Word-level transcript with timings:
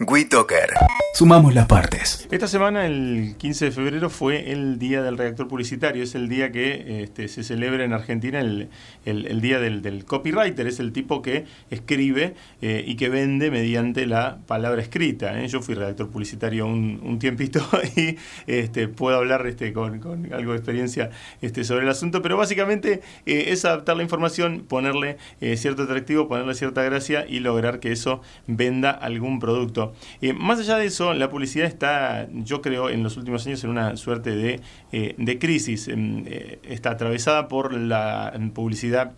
WeToker. 0.00 0.74
Sumamos 1.12 1.52
las 1.52 1.66
partes. 1.66 2.28
Esta 2.30 2.46
semana, 2.46 2.86
el 2.86 3.34
15 3.36 3.64
de 3.64 3.70
febrero, 3.72 4.08
fue 4.08 4.52
el 4.52 4.78
Día 4.78 5.02
del 5.02 5.18
Redactor 5.18 5.48
Publicitario. 5.48 6.04
Es 6.04 6.14
el 6.14 6.28
día 6.28 6.52
que 6.52 7.02
este, 7.02 7.26
se 7.26 7.42
celebra 7.42 7.82
en 7.82 7.92
Argentina 7.92 8.38
el, 8.38 8.68
Día 9.40 9.58
del, 9.58 10.04
Copywriter. 10.04 10.68
Es 10.68 10.78
el 10.78 10.92
tipo 10.92 11.20
que 11.20 11.46
escribe 11.70 12.36
eh, 12.62 12.84
y 12.86 12.94
que 12.94 13.08
vende 13.08 13.50
mediante 13.50 14.06
la 14.06 14.38
palabra 14.46 14.80
escrita. 14.80 15.36
¿eh? 15.40 15.48
Yo 15.48 15.62
fui 15.62 15.74
redactor 15.74 16.08
publicitario 16.10 16.66
un, 16.66 17.18
tiempito 17.18 17.60
y 17.96 18.16
este, 18.46 18.86
puedo 18.86 19.16
hablar 19.16 19.44
este, 19.48 19.72
con, 19.72 20.00
algo 20.32 20.52
de 20.52 20.58
experiencia 20.58 21.10
este, 21.42 21.64
sobre 21.64 21.82
el 21.82 21.88
asunto. 21.88 22.22
Pero 22.22 22.36
básicamente 22.36 23.02
eh, 23.26 23.46
es 23.48 23.64
adaptar 23.64 23.96
la 23.96 24.04
información, 24.04 24.64
ponerle 24.68 25.18
cierto 25.56 25.82
atractivo, 25.82 26.28
ponerle 26.28 26.54
cierta 26.54 26.84
gracia 26.84 27.26
y 27.28 27.40
lograr 27.40 27.80
que 27.80 27.90
eso 27.90 28.22
venda 28.46 28.92
algún 28.92 29.40
producto. 29.40 29.87
Más 30.36 30.58
allá 30.58 30.76
de 30.76 30.86
eso, 30.86 31.14
la 31.14 31.30
publicidad 31.30 31.66
está, 31.66 32.28
yo 32.32 32.60
creo, 32.62 32.90
en 32.90 33.02
los 33.02 33.16
últimos 33.16 33.46
años 33.46 33.62
en 33.64 33.70
una 33.70 33.96
suerte 33.96 34.34
de, 34.34 34.60
eh, 34.92 35.14
de 35.16 35.38
crisis. 35.38 35.88
Em, 35.88 36.24
eh, 36.26 36.58
está 36.64 36.90
atravesada 36.90 37.48
por 37.48 37.72
la 37.72 38.32
publicidad 38.54 39.12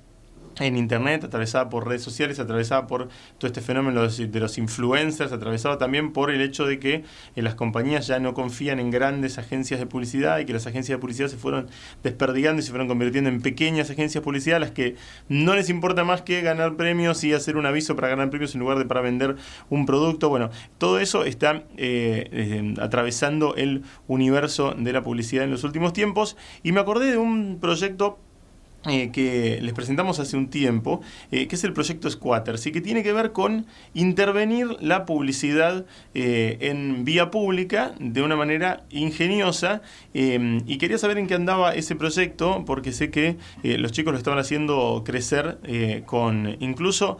en 0.60 0.77
Internet, 0.77 1.24
atravesada 1.24 1.69
por 1.69 1.87
redes 1.87 2.02
sociales, 2.02 2.38
atravesada 2.38 2.87
por 2.87 3.09
todo 3.38 3.46
este 3.46 3.60
fenómeno 3.60 4.06
de 4.09 4.41
los 4.41 4.59
influencers, 4.59 5.32
atravesada 5.32 5.78
también 5.78 6.12
por 6.12 6.30
el 6.30 6.41
hecho 6.41 6.66
de 6.66 6.78
que 6.78 7.05
eh, 7.37 7.42
las 7.42 7.55
compañías 7.55 8.06
ya 8.06 8.18
no 8.18 8.34
confían 8.34 8.78
en 8.78 8.91
grandes 8.91 9.38
agencias 9.38 9.80
de 9.80 9.87
publicidad 9.87 10.38
y 10.38 10.45
que 10.45 10.52
las 10.52 10.66
agencias 10.66 10.96
de 10.96 11.01
publicidad 11.01 11.28
se 11.28 11.37
fueron 11.37 11.68
desperdigando 12.02 12.60
y 12.60 12.62
se 12.65 12.70
fueron 12.70 12.88
convirtiendo 12.88 13.30
en 13.30 13.41
pequeñas 13.41 13.91
agencias 13.91 14.23
de 14.23 14.24
publicidad 14.24 14.56
a 14.56 14.60
las 14.60 14.70
que 14.70 14.96
no 15.28 15.54
les 15.54 15.70
importa 15.70 16.04
más 16.04 16.23
que 16.23 16.42
ganar 16.42 16.77
premios 16.77 17.24
y 17.24 17.32
hacer 17.32 17.56
un 17.56 17.66
aviso 17.66 17.96
para 17.96 18.09
ganar 18.09 18.30
premios 18.30 18.54
en 18.54 18.60
lugar 18.60 18.79
de 18.79 18.84
para 18.84 19.01
vender 19.01 19.37
un 19.68 19.87
producto. 19.87 20.29
Bueno, 20.29 20.51
todo 20.79 20.98
eso 20.98 21.24
está 21.24 21.65
eh, 21.77 22.29
eh, 22.32 22.74
atravesando 22.80 23.54
el 23.56 23.82
universo 24.09 24.74
de 24.76 24.92
la 24.92 25.02
publicidad 25.02 25.45
en 25.45 25.51
los 25.51 25.65
últimos 25.65 25.92
tiempos 25.92 26.37
y 26.63 26.73
me 26.73 26.80
acordé 26.80 27.10
de 27.10 27.18
un 27.18 27.59
proyecto 27.60 28.18
eh, 28.86 29.10
que 29.12 29.59
les 29.60 29.74
presentamos 29.74 30.20
hace 30.20 30.38
un 30.38 30.48
tiempo, 30.48 31.02
eh, 31.30 31.48
que 31.48 31.56
es 31.56 31.64
el 31.64 31.74
proyecto 31.74 32.09
Squatters, 32.09 32.66
y 32.66 32.73
que 32.73 32.80
tiene 32.80 33.02
que 33.02 33.12
ver 33.12 33.32
con 33.32 33.66
intervenir 33.92 34.68
la 34.80 35.04
publicidad 35.04 35.84
eh, 36.14 36.56
en 36.60 37.04
vía 37.04 37.30
pública 37.30 37.92
de 38.01 38.23
una 38.23 38.36
manera 38.36 38.84
ingeniosa. 38.88 39.82
y 40.14 40.78
quería 40.78 40.96
saber 40.96 41.18
en 41.18 41.26
qué 41.26 41.34
andaba 41.34 41.74
ese 41.74 41.95
proyecto, 41.95 42.64
porque 42.64 42.92
sé 42.92 43.10
que 43.10 43.36
los 43.62 43.92
chicos 43.92 44.12
lo 44.12 44.18
estaban 44.18 44.38
haciendo 44.38 45.02
crecer 45.04 45.58
con 46.06 46.56
incluso 46.60 47.18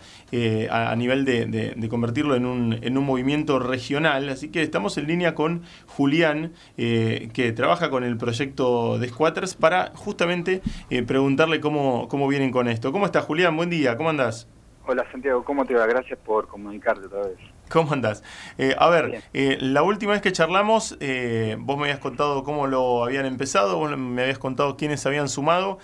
a, 0.71 0.95
nivel 0.97 1.25
de, 1.25 1.89
convertirlo 1.89 2.35
en 2.37 2.47
un, 2.47 2.79
en 2.83 2.97
un 2.97 3.05
movimiento 3.05 3.59
regional. 3.59 4.29
Así 4.29 4.49
que 4.49 4.63
estamos 4.63 4.97
en 4.99 5.07
línea 5.07 5.35
con 5.35 5.63
Julián, 5.87 6.53
que 6.77 7.53
trabaja 7.55 7.91
con 7.91 8.03
el 8.03 8.17
proyecto 8.17 8.99
de 8.99 9.09
Squatters, 9.09 9.55
para 9.55 9.93
justamente 9.95 10.63
preguntarle 11.07 11.50
cómo, 11.59 12.07
cómo 12.07 12.29
vienen 12.29 12.53
con 12.53 12.69
esto. 12.69 12.93
¿Cómo 12.93 13.07
estás, 13.07 13.25
Julián? 13.25 13.57
Buen 13.57 13.71
día, 13.71 13.97
¿cómo 13.97 14.11
andás? 14.11 14.47
Hola, 14.87 15.05
Santiago, 15.11 15.45
¿cómo 15.45 15.65
te 15.65 15.75
va? 15.75 15.87
Gracias 15.87 16.19
por 16.19 16.47
comunicarte 16.47 17.07
otra 17.07 17.21
vez. 17.23 17.39
¿Cómo 17.71 17.93
andás? 17.93 18.25
Eh, 18.59 18.75
a 18.77 18.89
ver, 18.89 19.23
eh, 19.33 19.57
la 19.61 19.83
última 19.83 20.13
vez 20.13 20.23
que 20.23 20.33
charlamos, 20.33 20.97
eh, 21.01 21.57
vos 21.61 21.77
me 21.77 21.85
habías 21.85 22.01
contado 22.01 22.43
cómo 22.43 22.67
lo 22.67 23.05
habían 23.05 23.27
empezado, 23.27 23.79
vos 23.79 23.97
me 23.97 24.23
habías 24.23 24.39
contado 24.39 24.77
quiénes 24.77 25.07
habían 25.07 25.29
sumado. 25.29 25.79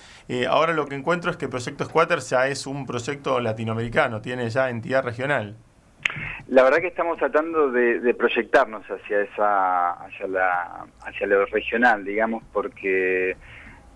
ahora 0.49 0.73
lo 0.73 0.87
que 0.87 0.97
encuentro 0.97 1.31
es 1.31 1.37
que 1.37 1.47
Proyecto 1.49 1.85
Squatters 1.85 2.31
ya 2.31 2.49
es 2.49 2.67
un 2.67 2.87
proyecto 2.87 3.41
latinoamericano, 3.41 4.21
tiene 4.21 4.51
ya 4.51 4.71
entidad 4.71 5.05
regional. 5.05 5.57
La 6.49 6.63
verdad 6.65 6.79
que 6.79 6.89
estamos 6.89 7.19
tratando 7.19 7.71
de, 7.71 8.01
de 8.01 8.15
proyectarnos 8.15 8.85
hacia 8.87 9.23
esa, 9.23 9.91
hacia 9.93 10.27
la, 10.27 10.87
hacia 11.01 11.27
lo 11.27 11.47
regional, 11.47 12.05
digamos, 12.05 12.43
porque 12.53 13.37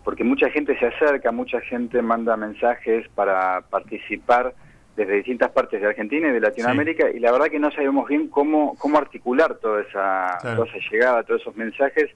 porque 0.05 0.25
mucha 0.25 0.51
gente 0.51 0.79
se 0.79 0.87
acerca, 0.87 1.33
mucha 1.33 1.61
gente 1.61 2.01
manda 2.03 2.37
mensajes 2.37 3.07
para 3.15 3.63
participar 3.63 4.55
desde 4.97 5.15
distintas 5.15 5.51
partes 5.51 5.81
de 5.81 5.87
Argentina 5.87 6.29
y 6.29 6.33
de 6.33 6.41
Latinoamérica 6.41 7.11
y 7.11 7.21
la 7.21 7.33
verdad 7.33 7.47
que 7.47 7.59
no 7.59 7.71
sabemos 7.71 8.09
bien 8.09 8.29
cómo, 8.29 8.77
cómo 8.79 8.99
articular 8.99 9.57
toda 9.57 9.83
esa, 9.83 10.39
toda 10.43 10.67
esa 10.67 10.91
llegada, 10.91 11.23
todos 11.23 11.43
esos 11.43 11.57
mensajes 11.57 12.11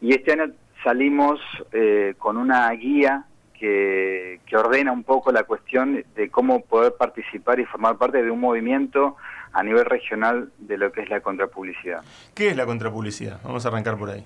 y 0.00 0.14
este 0.14 0.32
año 0.32 0.52
salimos 0.84 1.40
eh, 1.72 2.14
con 2.18 2.36
una 2.36 2.70
guía 2.72 3.24
que, 3.58 4.40
que 4.46 4.56
ordena 4.56 4.92
un 4.92 5.02
poco 5.02 5.32
la 5.32 5.44
cuestión 5.44 6.04
de 6.14 6.30
cómo 6.30 6.60
poder 6.60 6.94
participar 6.98 7.58
y 7.58 7.64
formar 7.64 7.96
parte 7.96 8.22
de 8.22 8.30
un 8.30 8.40
movimiento 8.40 9.16
a 9.52 9.62
nivel 9.62 9.86
regional 9.86 10.50
de 10.58 10.76
lo 10.76 10.92
que 10.92 11.00
es 11.00 11.08
la 11.08 11.20
contrapublicidad. 11.20 12.02
¿Qué 12.34 12.48
es 12.48 12.56
la 12.56 12.66
contrapublicidad? 12.66 13.40
Vamos 13.42 13.64
a 13.64 13.68
arrancar 13.68 13.96
por 13.96 14.10
ahí. 14.10 14.24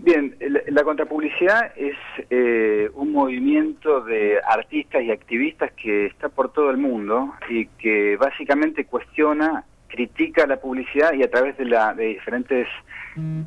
Bien, 0.00 0.36
la 0.68 0.84
contrapublicidad 0.84 1.72
es 1.76 1.96
eh, 2.30 2.88
un 2.94 3.10
movimiento 3.12 4.00
de 4.02 4.38
artistas 4.48 5.02
y 5.02 5.10
activistas 5.10 5.72
que 5.72 6.06
está 6.06 6.28
por 6.28 6.52
todo 6.52 6.70
el 6.70 6.76
mundo 6.76 7.34
y 7.50 7.66
que 7.66 8.16
básicamente 8.16 8.84
cuestiona, 8.84 9.64
critica 9.88 10.46
la 10.46 10.60
publicidad 10.60 11.14
y 11.14 11.24
a 11.24 11.30
través 11.30 11.58
de, 11.58 11.64
la, 11.64 11.94
de 11.94 12.06
diferentes 12.06 12.68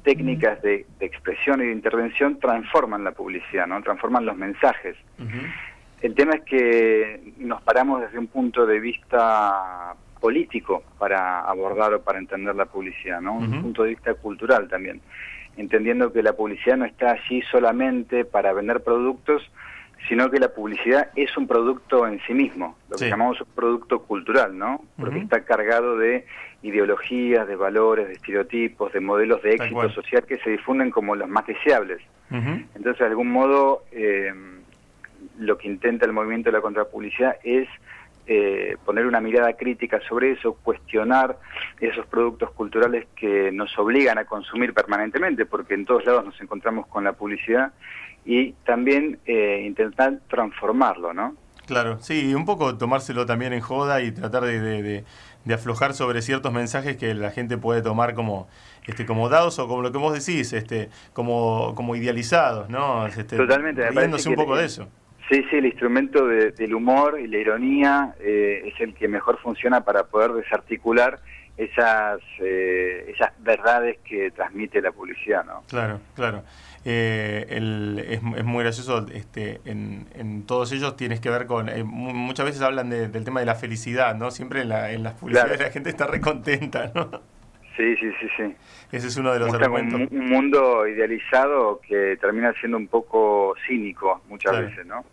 técnicas 0.04 0.62
de, 0.62 0.86
expresión 1.00 1.62
y 1.62 1.68
de 1.68 1.72
intervención 1.72 2.38
transforman 2.38 3.06
la 3.06 3.12
publicidad, 3.12 3.66
¿no? 3.68 3.82
transforman 3.82 4.26
los 4.26 4.36
mensajes. 4.36 4.98
El 6.02 6.16
tema 6.16 6.34
es 6.34 6.42
que 6.42 7.34
nos 7.38 7.62
paramos 7.62 8.02
desde 8.02 8.20
un 8.20 8.28
punto 8.28 8.66
de 8.66 8.80
vista 8.82 9.96
político 10.20 10.84
para 11.00 11.42
abordar 11.42 11.94
o 11.94 12.02
para 12.02 12.20
entender 12.20 12.56
la 12.56 12.66
publicidad, 12.66 13.22
¿no? 13.22 13.36
un 13.36 13.62
punto 13.62 13.84
de 13.84 13.90
vista 13.90 14.14
cultural 14.16 14.68
también 14.68 15.00
entendiendo 15.58 16.12
que 16.12 16.24
la 16.24 16.34
publicidad 16.34 16.78
no 16.78 16.86
está 16.86 17.12
allí 17.12 17.42
solamente 17.52 18.26
para 18.26 18.54
vender 18.54 18.82
productos, 18.82 19.50
sino 20.08 20.30
que 20.32 20.40
la 20.40 20.50
publicidad 20.50 21.10
es 21.16 21.36
un 21.38 21.48
producto 21.48 22.08
en 22.08 22.20
sí 22.26 22.34
mismo, 22.34 22.76
lo 22.90 22.98
que 22.98 23.10
llamamos 23.10 23.40
un 23.42 23.48
producto 23.54 24.02
cultural, 24.04 24.58
¿no? 24.58 24.84
Porque 24.98 25.20
está 25.20 25.44
cargado 25.46 25.98
de 25.98 26.26
ideologías, 26.64 27.48
de 27.48 27.56
valores, 27.56 28.08
de 28.08 28.14
estereotipos, 28.14 28.92
de 28.94 29.00
modelos 29.00 29.42
de 29.42 29.54
éxito 29.54 29.90
social 29.90 30.24
que 30.26 30.38
se 30.40 30.52
difunden 30.52 30.92
como 30.92 31.16
los 31.16 31.28
más 31.28 31.46
deseables. 31.46 32.02
Entonces, 32.30 33.00
de 33.00 33.06
algún 33.06 33.30
modo, 33.30 33.84
eh, 33.92 34.34
lo 35.38 35.58
que 35.58 35.68
intenta 35.68 36.06
el 36.06 36.14
movimiento 36.14 36.50
de 36.50 36.54
la 36.58 36.62
contrapublicidad 36.62 37.36
es 37.44 37.68
eh, 38.34 38.78
poner 38.86 39.06
una 39.06 39.19
mirada 39.19 39.52
crítica 39.58 40.00
sobre 40.08 40.31
eso, 40.31 40.53
cuestionar 40.53 41.38
esos 41.81 42.06
productos 42.06 42.50
culturales 42.52 43.08
que 43.14 43.52
nos 43.52 43.78
obligan 43.78 44.18
a 44.18 44.24
consumir 44.24 44.74
permanentemente, 44.74 45.46
porque 45.46 45.74
en 45.74 45.86
todos 45.86 46.06
lados 46.06 46.24
nos 46.24 46.40
encontramos 46.40 46.88
con 46.88 47.03
la 47.03 47.12
publicidad, 47.12 47.74
y 48.24 48.53
también 48.66 49.20
eh, 49.25 49.64
intentar 49.66 50.20
transformarlo, 50.30 51.14
¿no? 51.14 51.36
Claro, 51.66 51.97
sí, 52.00 52.34
un 52.34 52.46
poco 52.46 52.78
tomárselo 52.78 53.25
también 53.25 53.52
en 53.52 53.59
joda 53.59 54.02
y 54.02 54.14
tratar 54.14 54.44
de, 54.46 55.03
aflojar 55.53 55.94
sobre 55.94 56.22
ciertos 56.22 56.53
mensajes 56.53 56.96
que 56.96 57.14
la 57.14 57.31
gente 57.31 57.58
puede 57.58 57.81
tomar 57.81 58.14
como 58.14 58.47
este 58.88 59.06
como 59.06 59.28
dados 59.28 59.59
o 59.59 59.68
como 59.68 59.81
lo 59.81 59.91
que 59.91 59.97
vos 59.97 60.14
decís, 60.14 60.53
este 60.53 60.90
como 61.12 61.75
como 61.75 61.97
idealizados, 61.97 62.70
¿no? 62.70 63.08
Este, 63.08 63.36
Totalmente, 63.36 63.90
riéndose 63.91 64.30
un 64.30 64.36
poco 64.36 64.56
de 64.56 64.66
eso. 64.68 64.88
Sí, 65.31 65.46
sí, 65.50 65.56
el 65.56 65.66
instrumento 65.66 66.28
del 66.28 66.75
humor 66.75 67.18
y 67.18 67.25
la 67.25 67.38
ironía 67.38 68.16
eh, 68.19 68.64
es 68.66 68.81
el 68.81 68.94
que 68.94 69.08
mejor 69.08 69.40
funciona 69.40 69.86
para 69.86 70.03
poder 70.03 70.34
desarticular 70.34 71.19
esas 71.56 72.19
eh, 72.40 73.14
esas 73.16 73.31
verdades 73.40 74.00
que 74.03 74.31
transmite 74.31 74.81
la 74.81 74.91
publicidad, 74.91 75.46
¿no? 75.46 75.64
Claro, 75.70 76.02
claro. 76.16 76.44
Eh, 76.84 77.46
es, 77.50 78.22
muy 78.22 78.64
gracioso, 78.64 79.06
este, 79.14 79.62
en, 79.64 80.44
todos 80.46 80.74
ellos 80.74 80.97
tienes 80.97 81.22
que 81.22 81.30
ver 81.30 81.46
con, 81.46 81.70
muchas 81.86 82.47
veces 82.47 82.62
hablan 82.62 82.90
del 82.90 83.24
tema 83.24 83.40
de 83.40 83.46
la 83.46 83.56
felicidad, 83.56 84.16
¿no? 84.16 84.31
Siempre 84.31 84.64
en, 84.64 84.70
la, 84.70 84.91
en 84.91 85.03
las 85.03 85.14
publicidades 85.14 85.62
la 85.62 85.70
gente 85.70 85.91
está 85.91 86.08
recontenta, 86.08 86.91
¿no? 86.94 87.09
Sí, 87.78 87.96
sí, 87.96 88.12
sí, 88.20 88.28
sí. 88.35 88.56
Ese 88.91 89.08
es 89.08 89.16
uno 89.16 89.32
de 89.32 89.40
los 89.40 89.53
argumentos. 89.53 90.11
Un, 90.11 90.29
mundo 90.29 90.85
idealizado 90.85 91.79
que 91.88 92.17
termina 92.20 92.53
siendo 92.59 92.78
un 92.78 92.88
poco 92.88 93.56
cínico 93.66 94.22
muchas 94.28 94.59
veces, 94.59 94.85
¿no? 94.85 95.06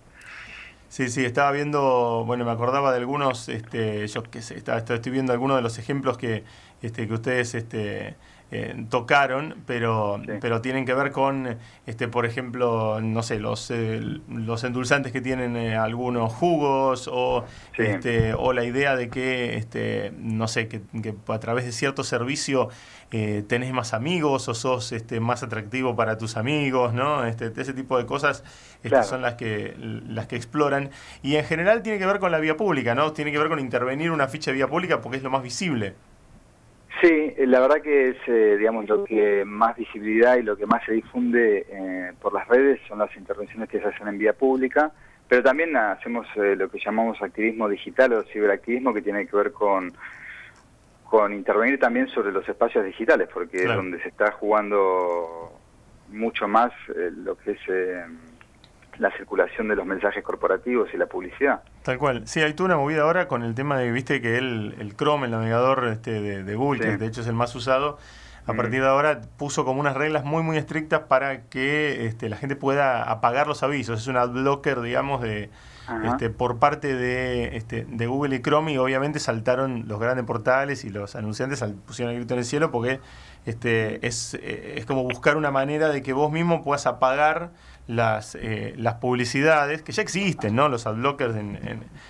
Sí, 0.90 1.11
sí, 1.11 1.25
estaba 1.25 1.50
viendo, 1.52 2.25
bueno, 2.26 2.46
me 2.46 2.50
acordaba 2.50 2.90
de 2.93 2.96
algunos, 2.99 3.49
este, 3.50 4.06
yo 4.08 4.23
qué 4.23 4.40
sé, 4.40 4.56
estaba, 4.56 4.79
estoy 4.79 5.12
viendo 5.12 5.32
algunos 5.35 5.56
de 5.56 5.62
los 5.62 5.79
ejemplos 5.79 6.17
que, 6.17 6.44
este, 6.81 7.06
que 7.06 7.12
ustedes 7.14 7.55
este, 7.55 8.17
eh, 8.50 8.86
tocaron, 8.88 9.56
pero, 9.66 10.22
pero 10.40 10.62
tienen 10.62 10.86
que 10.86 10.94
ver 10.94 11.12
con, 11.12 11.58
este, 11.86 12.08
por 12.08 12.24
ejemplo, 12.24 12.98
no 13.02 13.22
sé, 13.22 13.38
los, 13.38 13.70
eh, 13.70 14.00
los 14.26 14.64
endulzantes 14.64 15.12
que 15.12 15.20
tienen 15.20 15.54
eh, 15.54 15.76
algunos 15.76 16.32
jugos 16.32 17.10
o, 17.12 17.44
este, 17.76 18.32
o 18.32 18.54
la 18.54 18.64
idea 18.64 18.96
de 18.96 19.10
que, 19.10 19.56
este, 19.56 20.14
no 20.16 20.48
sé, 20.48 20.66
que, 20.66 20.80
a 21.26 21.38
través 21.40 21.66
de 21.66 21.72
cierto 21.72 22.04
servicio 22.04 22.70
tenés 23.10 23.72
más 23.72 23.94
amigos 23.94 24.48
o 24.48 24.54
sos 24.54 24.92
este, 24.92 25.18
más 25.18 25.42
atractivo 25.42 25.96
para 25.96 26.18
tus 26.18 26.36
amigos, 26.36 26.92
¿no? 26.92 27.24
Este, 27.24 27.52
ese 27.56 27.72
tipo 27.72 27.96
de 27.96 28.04
cosas 28.04 28.44
este, 28.82 29.02
son 29.02 29.22
las 29.22 29.34
que, 29.34 29.74
las 29.78 30.26
que 30.26 30.36
exploran. 30.36 30.90
Y 31.22 31.36
en 31.36 31.44
general 31.44 31.82
tiene 31.82 31.98
que 31.98 32.06
ver 32.06 32.18
con 32.18 32.32
la 32.32 32.38
vía 32.38 32.56
pública, 32.56 32.94
¿no? 32.94 33.12
Tiene 33.12 33.32
que 33.32 33.38
ver 33.38 33.48
con 33.48 33.60
intervenir 33.60 34.10
una 34.10 34.28
ficha 34.28 34.50
de 34.50 34.56
vía 34.56 34.68
pública 34.68 35.00
porque 35.00 35.18
es 35.18 35.22
lo 35.22 35.30
más 35.30 35.42
visible. 35.42 35.94
Sí, 37.00 37.32
la 37.38 37.60
verdad 37.60 37.80
que 37.80 38.08
es, 38.08 38.16
eh, 38.26 38.56
digamos, 38.58 38.88
lo 38.88 39.04
que 39.04 39.44
más 39.44 39.76
visibilidad 39.76 40.36
y 40.36 40.42
lo 40.42 40.56
que 40.56 40.66
más 40.66 40.84
se 40.84 40.92
difunde 40.92 41.64
eh, 41.70 42.12
por 42.20 42.32
las 42.32 42.48
redes 42.48 42.80
son 42.88 42.98
las 42.98 43.14
intervenciones 43.16 43.68
que 43.68 43.78
se 43.78 43.86
hacen 43.86 44.08
en 44.08 44.18
vía 44.18 44.32
pública, 44.32 44.90
pero 45.28 45.44
también 45.44 45.76
hacemos 45.76 46.26
eh, 46.34 46.56
lo 46.56 46.68
que 46.68 46.80
llamamos 46.84 47.22
activismo 47.22 47.68
digital 47.68 48.14
o 48.14 48.24
ciberactivismo 48.24 48.92
que 48.92 49.02
tiene 49.02 49.26
que 49.26 49.36
ver 49.36 49.52
con 49.52 49.92
con 51.04 51.32
intervenir 51.32 51.78
también 51.78 52.06
sobre 52.08 52.32
los 52.32 52.46
espacios 52.46 52.84
digitales, 52.84 53.30
porque 53.32 53.62
es 53.62 53.74
donde 53.74 53.98
se 54.02 54.08
está 54.10 54.30
jugando 54.32 55.58
mucho 56.08 56.46
más 56.46 56.70
lo 57.24 57.34
que 57.38 57.52
es 57.52 57.60
la 58.98 59.10
circulación 59.16 59.68
de 59.68 59.76
los 59.76 59.86
mensajes 59.86 60.22
corporativos 60.22 60.88
y 60.92 60.96
la 60.96 61.06
publicidad. 61.06 61.62
Tal 61.82 61.98
cual. 61.98 62.26
Sí, 62.26 62.40
hay 62.40 62.54
toda 62.54 62.66
una 62.66 62.76
movida 62.76 63.02
ahora 63.02 63.28
con 63.28 63.42
el 63.42 63.54
tema 63.54 63.78
de, 63.78 63.90
viste, 63.92 64.20
que 64.20 64.38
el, 64.38 64.74
el 64.78 64.96
Chrome, 64.96 65.26
el 65.26 65.30
navegador 65.30 65.86
este, 65.88 66.20
de, 66.20 66.54
Google, 66.54 66.80
que 66.80 66.96
de 66.96 67.06
hecho 67.06 67.20
es 67.20 67.26
el 67.26 67.34
más 67.34 67.54
usado, 67.54 67.98
a 68.46 68.54
partir 68.54 68.80
de 68.80 68.88
ahora 68.88 69.20
puso 69.36 69.66
como 69.66 69.78
unas 69.78 69.94
reglas 69.94 70.24
muy, 70.24 70.42
muy 70.42 70.56
estrictas 70.56 71.00
para 71.00 71.42
que 71.42 72.06
este, 72.06 72.30
la 72.30 72.36
gente 72.36 72.56
pueda 72.56 73.02
apagar 73.02 73.46
los 73.46 73.62
avisos. 73.62 74.00
Es 74.00 74.06
un 74.06 74.16
adblocker, 74.16 74.80
digamos, 74.80 75.20
de, 75.20 75.50
este, 76.04 76.30
por 76.30 76.58
parte 76.58 76.96
de, 76.96 77.58
este, 77.58 77.84
de 77.86 78.06
Google 78.06 78.36
y 78.36 78.40
Chrome 78.40 78.72
y 78.72 78.78
obviamente 78.78 79.20
saltaron 79.20 79.84
los 79.86 80.00
grandes 80.00 80.24
portales 80.24 80.84
y 80.84 80.88
los 80.88 81.14
anunciantes 81.14 81.62
pusieron 81.86 82.14
el 82.14 82.20
grito 82.20 82.34
en 82.34 82.40
el 82.40 82.46
cielo 82.46 82.70
porque 82.70 83.00
este, 83.44 84.06
es, 84.06 84.32
eh, 84.34 84.76
es 84.78 84.86
como 84.86 85.02
buscar 85.02 85.36
una 85.36 85.50
manera 85.50 85.90
de 85.90 86.02
que 86.02 86.14
vos 86.14 86.32
mismo 86.32 86.64
puedas 86.64 86.86
apagar 86.86 87.50
las, 87.88 88.37
eh, 88.38 88.75
las 88.76 88.96
publicidades, 88.96 89.82
que 89.82 89.93
ya 89.93 90.02
existen, 90.02 90.55
¿no? 90.55 90.69
Los 90.69 90.87
adblockers 90.87 91.35
en, 91.37 91.58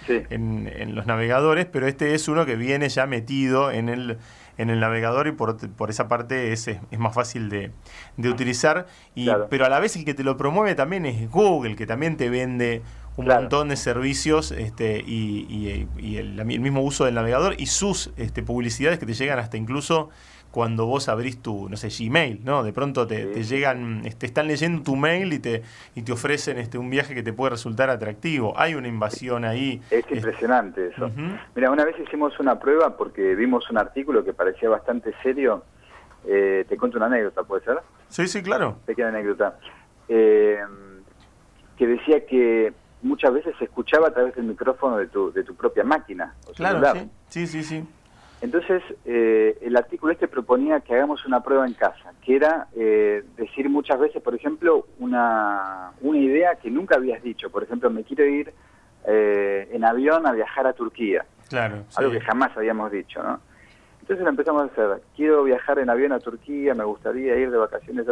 en, 0.09 0.69
en, 0.69 0.95
los 0.97 1.07
navegadores, 1.07 1.67
pero 1.67 1.87
este 1.87 2.15
es 2.15 2.27
uno 2.27 2.45
que 2.45 2.57
viene 2.57 2.89
ya 2.89 3.07
metido 3.07 3.71
en 3.71 3.89
el, 3.89 4.19
en 4.59 4.71
el 4.71 4.81
navegador 4.81 5.29
y 5.29 5.33
por, 5.33 5.57
por 5.71 5.89
esa 5.89 6.09
parte 6.09 6.53
es, 6.53 6.67
es 6.67 6.99
más 6.99 7.15
fácil 7.15 7.49
de, 7.49 7.71
de 8.17 8.29
utilizar. 8.29 8.89
Y, 9.15 9.31
Pero 9.49 9.67
a 9.67 9.69
la 9.69 9.79
vez 9.79 9.95
el 9.95 10.05
que 10.05 10.15
te 10.15 10.25
lo 10.25 10.37
promueve 10.37 10.75
también 10.75 11.07
es 11.07 11.31
Google, 11.31 11.77
que 11.77 11.87
también 11.87 12.17
te 12.17 12.29
vende 12.29 12.83
un 13.17 13.27
montón 13.27 13.69
de 13.69 13.77
servicios 13.77 14.51
este, 14.51 14.99
y, 15.07 15.47
y, 15.97 16.17
el, 16.17 16.39
el, 16.39 16.45
mismo 16.45 16.83
uso 16.83 17.05
del 17.05 17.15
navegador 17.15 17.55
y 17.57 17.67
sus 17.67 18.11
este, 18.17 18.43
publicidades 18.43 18.99
que 18.99 19.07
te 19.07 19.15
llegan 19.15 19.39
hasta 19.39 19.57
incluso 19.57 20.11
cuando 20.59 20.87
vos 20.87 21.09
abrís 21.09 21.41
tu, 21.41 21.69
no 21.69 21.77
sé, 21.77 21.89
Gmail, 21.89 22.41
¿no? 22.45 22.65
De 22.65 22.73
pronto 22.73 23.07
te, 23.07 23.45
llegan, 23.45 24.03
te 24.03 24.09
este, 24.09 24.27
están 24.27 24.49
leyendo 24.49 24.83
tu 24.83 24.97
mail 24.97 25.33
y 25.33 25.39
te, 25.39 25.63
y 25.95 26.03
te 26.03 26.11
ofrecen 26.11 26.59
este, 26.59 26.79
un 26.79 26.91
viaje 26.91 27.15
que 27.15 27.23
te 27.23 27.33
puede 27.33 27.51
resultar 27.51 27.91
atractivo. 27.91 28.55
Hay 28.57 28.75
una 28.75 28.89
invasión 28.89 29.45
ahí. 29.45 29.81
Es 29.89 30.05
impresionante 30.11 30.89
eso. 30.89 31.13
Mira, 31.55 31.71
una 31.71 31.85
vez 31.85 31.95
hicimos 32.01 32.41
una 32.41 32.59
prueba 32.59 32.97
porque 32.97 33.37
vimos 33.37 33.71
un 33.71 33.79
artículo 33.79 34.25
que 34.25 34.33
parecía 34.33 34.69
bastante 34.69 35.15
serio. 35.23 35.63
Eh, 36.27 36.65
te 36.69 36.77
cuento 36.77 36.97
una 36.97 37.07
anécdota, 37.07 37.45
¿puede 37.45 37.65
ser? 37.65 37.79
Sí, 38.09 38.27
sí, 38.27 38.43
claro. 38.43 38.79
Pequeña 38.85 39.11
anécdota. 39.11 39.61
Eh, 40.09 40.59
que 41.77 41.87
decía 41.87 42.27
que 42.27 42.73
muchas 43.03 43.33
veces 43.33 43.55
se 43.61 43.67
escuchaba 43.67 44.09
a 44.09 44.11
través 44.11 44.35
del 44.35 44.47
micrófono 44.47 44.97
de 44.97 45.07
tu, 45.07 45.33
de 45.33 45.45
tu 45.45 45.55
propia 45.55 45.85
máquina. 45.85 46.35
claro, 46.57 46.83
sí, 47.29 47.47
sí, 47.47 47.63
sí. 47.63 47.85
Entonces, 48.41 48.83
eh, 49.05 49.59
el 49.63 49.77
artículo 49.77 50.13
este 50.13 50.29
proponía 50.29 50.81
que 50.81 50.95
hagamos 50.95 51.27
una 51.27 51.43
prueba 51.43 51.67
en 51.67 51.75
casa, 51.75 52.13
que 52.25 52.37
era 52.37 52.69
eh, 52.77 53.25
decir 53.37 53.69
muchas 53.69 53.99
veces, 53.99 54.23
por 54.23 54.35
ejemplo, 54.35 54.87
una, 55.01 55.91
una 56.03 56.19
idea 56.19 56.55
que 56.55 56.71
nunca 56.71 56.97
habías 56.97 57.23
dicho. 57.23 57.51
Por 57.51 57.65
ejemplo, 57.65 57.91
me 57.91 58.05
quiero 58.05 58.25
ir 58.27 58.53
eh, 59.07 59.69
en 59.73 59.85
avión 59.85 60.25
a 60.25 60.33
viajar 60.33 60.69
a 60.69 60.73
Turquía. 60.73 61.27
Claro. 61.49 61.85
Algo 61.97 62.13
que 62.13 62.21
jamás 62.21 62.57
habíamos 62.57 62.93
dicho, 62.93 63.23
¿no? 63.23 63.41
Entonces 64.03 64.23
lo 64.23 64.31
empezamos 64.31 64.63
a 64.63 64.67
hacer. 64.67 65.03
Quiero 65.17 65.43
viajar 65.43 65.81
en 65.81 65.91
avión 65.91 66.13
a 66.13 66.21
Turquía, 66.21 66.75
me 66.75 66.85
gustaría 66.85 67.37
ir 67.37 67.51
de 67.51 67.59
vacaciones. 67.59 68.07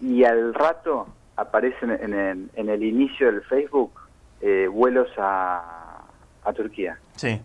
Y 0.00 0.24
al 0.24 0.54
rato 0.54 1.06
aparecen 1.36 1.90
en 1.90 2.14
el, 2.14 2.50
en 2.54 2.68
el 2.70 2.82
inicio 2.82 3.26
del 3.30 3.42
Facebook 3.42 3.92
vuelos 4.72 5.10
a, 5.18 6.02
a 6.42 6.52
Turquía. 6.54 6.98
Sí. 7.16 7.40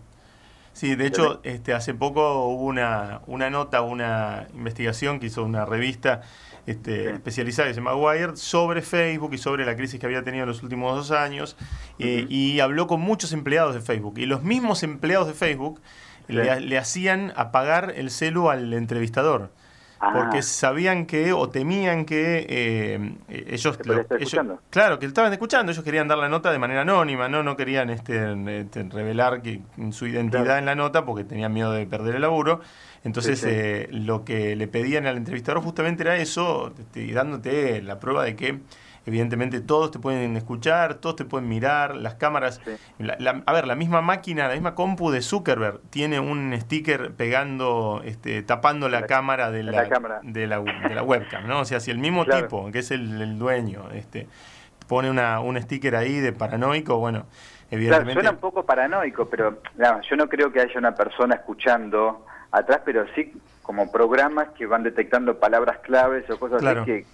Sí, 0.76 0.94
de 0.94 1.06
hecho, 1.06 1.40
este, 1.42 1.72
hace 1.72 1.94
poco 1.94 2.48
hubo 2.48 2.66
una, 2.66 3.22
una 3.26 3.48
nota, 3.48 3.80
una 3.80 4.46
investigación 4.52 5.18
que 5.18 5.24
hizo 5.28 5.42
una 5.42 5.64
revista 5.64 6.20
este, 6.66 7.12
especializada 7.12 7.68
que 7.68 7.72
se 7.72 7.80
llama 7.80 7.94
Wired 7.94 8.36
sobre 8.36 8.82
Facebook 8.82 9.32
y 9.32 9.38
sobre 9.38 9.64
la 9.64 9.74
crisis 9.74 9.98
que 9.98 10.04
había 10.04 10.22
tenido 10.22 10.42
en 10.42 10.50
los 10.50 10.62
últimos 10.62 10.94
dos 10.94 11.12
años 11.12 11.56
eh, 11.98 12.26
y 12.28 12.60
habló 12.60 12.88
con 12.88 13.00
muchos 13.00 13.32
empleados 13.32 13.74
de 13.74 13.80
Facebook 13.80 14.18
y 14.18 14.26
los 14.26 14.42
mismos 14.42 14.82
empleados 14.82 15.28
de 15.28 15.32
Facebook 15.32 15.80
le, 16.28 16.60
le, 16.60 16.76
hacían 16.76 17.32
apagar 17.36 17.94
el 17.96 18.10
celu 18.10 18.50
al 18.50 18.70
entrevistador 18.74 19.50
porque 19.98 20.38
ah. 20.38 20.42
sabían 20.42 21.06
que 21.06 21.32
o 21.32 21.48
temían 21.48 22.04
que 22.04 22.46
eh, 22.48 23.14
ellos, 23.28 23.78
claro 24.70 24.98
que 24.98 25.06
estaban 25.06 25.32
escuchando 25.32 25.72
ellos 25.72 25.82
querían 25.82 26.06
dar 26.06 26.18
la 26.18 26.28
nota 26.28 26.52
de 26.52 26.58
manera 26.58 26.82
anónima 26.82 27.28
no 27.28 27.42
no 27.42 27.56
querían 27.56 27.88
este, 27.90 28.60
este 28.60 28.82
revelar 28.84 29.42
que, 29.42 29.62
su 29.92 30.06
identidad 30.06 30.58
en 30.58 30.66
la 30.66 30.74
nota 30.74 31.04
porque 31.04 31.24
tenían 31.24 31.52
miedo 31.52 31.72
de 31.72 31.86
perder 31.86 32.16
el 32.16 32.22
laburo. 32.22 32.60
Entonces 33.04 33.42
eh, 33.44 33.88
lo 33.92 34.24
que 34.24 34.56
le 34.56 34.66
pedían 34.66 35.06
al 35.06 35.16
entrevistador 35.16 35.62
justamente 35.62 36.02
era 36.02 36.16
eso 36.16 36.72
este, 36.78 37.12
dándote 37.12 37.80
la 37.82 38.00
prueba 38.00 38.24
de 38.24 38.34
que 38.34 38.60
evidentemente 39.06 39.60
todos 39.60 39.92
te 39.92 40.00
pueden 40.00 40.36
escuchar, 40.36 40.94
todos 40.94 41.16
te 41.16 41.24
pueden 41.24 41.48
mirar, 41.48 41.94
las 41.94 42.16
cámaras. 42.16 42.60
a 43.46 43.52
ver, 43.52 43.66
la 43.66 43.76
misma 43.76 44.02
máquina, 44.02 44.48
la 44.48 44.54
misma 44.54 44.74
compu 44.74 45.10
de 45.12 45.22
Zuckerberg 45.22 45.80
tiene 45.90 46.18
un 46.18 46.52
sticker 46.60 47.12
pegando, 47.12 48.02
este, 48.04 48.42
tapando 48.42 48.88
la, 48.88 49.06
cámara, 49.06 49.52
de 49.52 49.62
la, 49.62 49.84
De, 50.22 50.46
la, 50.46 50.60
de 50.60 50.94
la 50.94 51.02
webcam, 51.04 51.46
¿no? 51.46 51.60
O 51.60 51.64
sea, 51.64 51.78
si 51.78 51.92
el 51.92 51.98
mismo 51.98 52.26
tipo, 52.26 52.70
que 52.72 52.80
es 52.80 52.90
el, 52.90 53.38
dueño, 53.38 53.90
este, 53.94 54.26
pone 54.88 55.08
una, 55.08 55.38
un 55.38 55.60
sticker 55.60 55.94
ahí 55.94 56.18
de 56.18 56.32
paranoico, 56.32 56.98
bueno, 56.98 57.26
evidentemente... 57.70 58.14
suena 58.14 58.30
un 58.30 58.38
poco 58.38 58.66
paranoico, 58.66 59.28
pero 59.28 59.60
yo 59.78 60.16
no 60.16 60.28
creo 60.28 60.52
que 60.52 60.60
haya 60.60 60.78
una 60.78 60.96
persona 60.96 61.36
escuchando 61.36 62.26
atrás, 62.50 62.80
pero 62.84 63.06
sí 63.14 63.32
como 63.62 63.90
programas 63.90 64.48
que 64.50 64.66
van 64.66 64.82
detectando 64.82 65.38
palabras 65.38 65.78
claves 65.78 66.28
o 66.30 66.38
cosas 66.38 66.64
así 66.64 66.84
que 66.84 67.06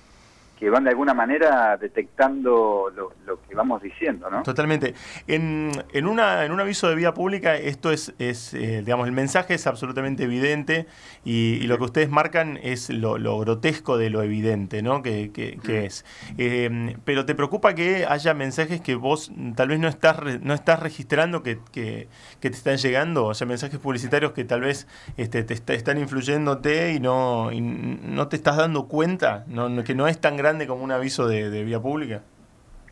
que 0.62 0.70
van 0.70 0.84
de 0.84 0.90
alguna 0.90 1.12
manera 1.12 1.76
detectando 1.76 2.88
lo, 2.94 3.42
que 3.48 3.52
vamos 3.52 3.82
diciendo, 3.82 4.30
¿no? 4.30 4.44
Totalmente. 4.44 4.94
En, 5.26 5.72
en, 5.92 6.06
una, 6.06 6.44
en 6.44 6.52
un 6.52 6.60
aviso 6.60 6.88
de 6.88 6.94
vía 6.94 7.12
pública, 7.12 7.56
esto 7.56 7.90
es, 7.90 8.14
es 8.20 8.54
eh, 8.54 8.80
digamos, 8.84 9.08
el 9.08 9.12
mensaje 9.12 9.54
es 9.54 9.66
absolutamente 9.66 10.22
evidente 10.22 10.86
y, 11.24 11.66
lo 11.66 11.78
que 11.78 11.84
ustedes 11.84 12.10
marcan 12.10 12.60
es 12.62 12.90
lo, 12.90 13.18
grotesco 13.40 13.98
de 13.98 14.10
lo 14.10 14.22
evidente, 14.22 14.82
¿no? 14.82 15.02
Que, 15.02 15.32
que, 15.32 15.84
es. 15.84 16.04
Eh, 16.38 16.96
pero 17.04 17.26
te 17.26 17.34
preocupa 17.34 17.74
que 17.74 18.06
haya 18.08 18.32
mensajes 18.32 18.81
que 18.81 18.94
vos 18.94 19.32
tal 19.56 19.66
vez 19.66 19.81
no 19.81 19.88
estás, 19.88 20.19
no 20.42 20.54
estás 20.54 20.78
registrando 20.78 21.42
que, 21.42 21.58
que, 21.72 22.06
te 22.38 22.48
están 22.48 22.76
llegando, 22.76 23.24
o 23.24 23.34
sea, 23.34 23.48
mensajes 23.48 23.81
publicitarios 23.81 24.31
que 24.31 24.44
tal 24.44 24.60
vez 24.60 24.86
este, 25.16 25.42
te 25.42 25.74
están 25.74 25.98
influyéndote 25.98 26.92
y 26.92 27.00
no, 27.00 27.50
y 27.50 27.60
no 27.60 28.28
te 28.28 28.36
estás 28.36 28.58
dando 28.58 28.86
cuenta, 28.86 29.44
no, 29.48 29.82
que 29.82 29.96
no 29.96 30.06
es 30.06 30.20
tan 30.20 30.36
grande 30.36 30.51
como 30.66 30.84
un 30.84 30.92
aviso 30.92 31.26
de, 31.26 31.64
vía 31.64 31.80
pública? 31.80 32.22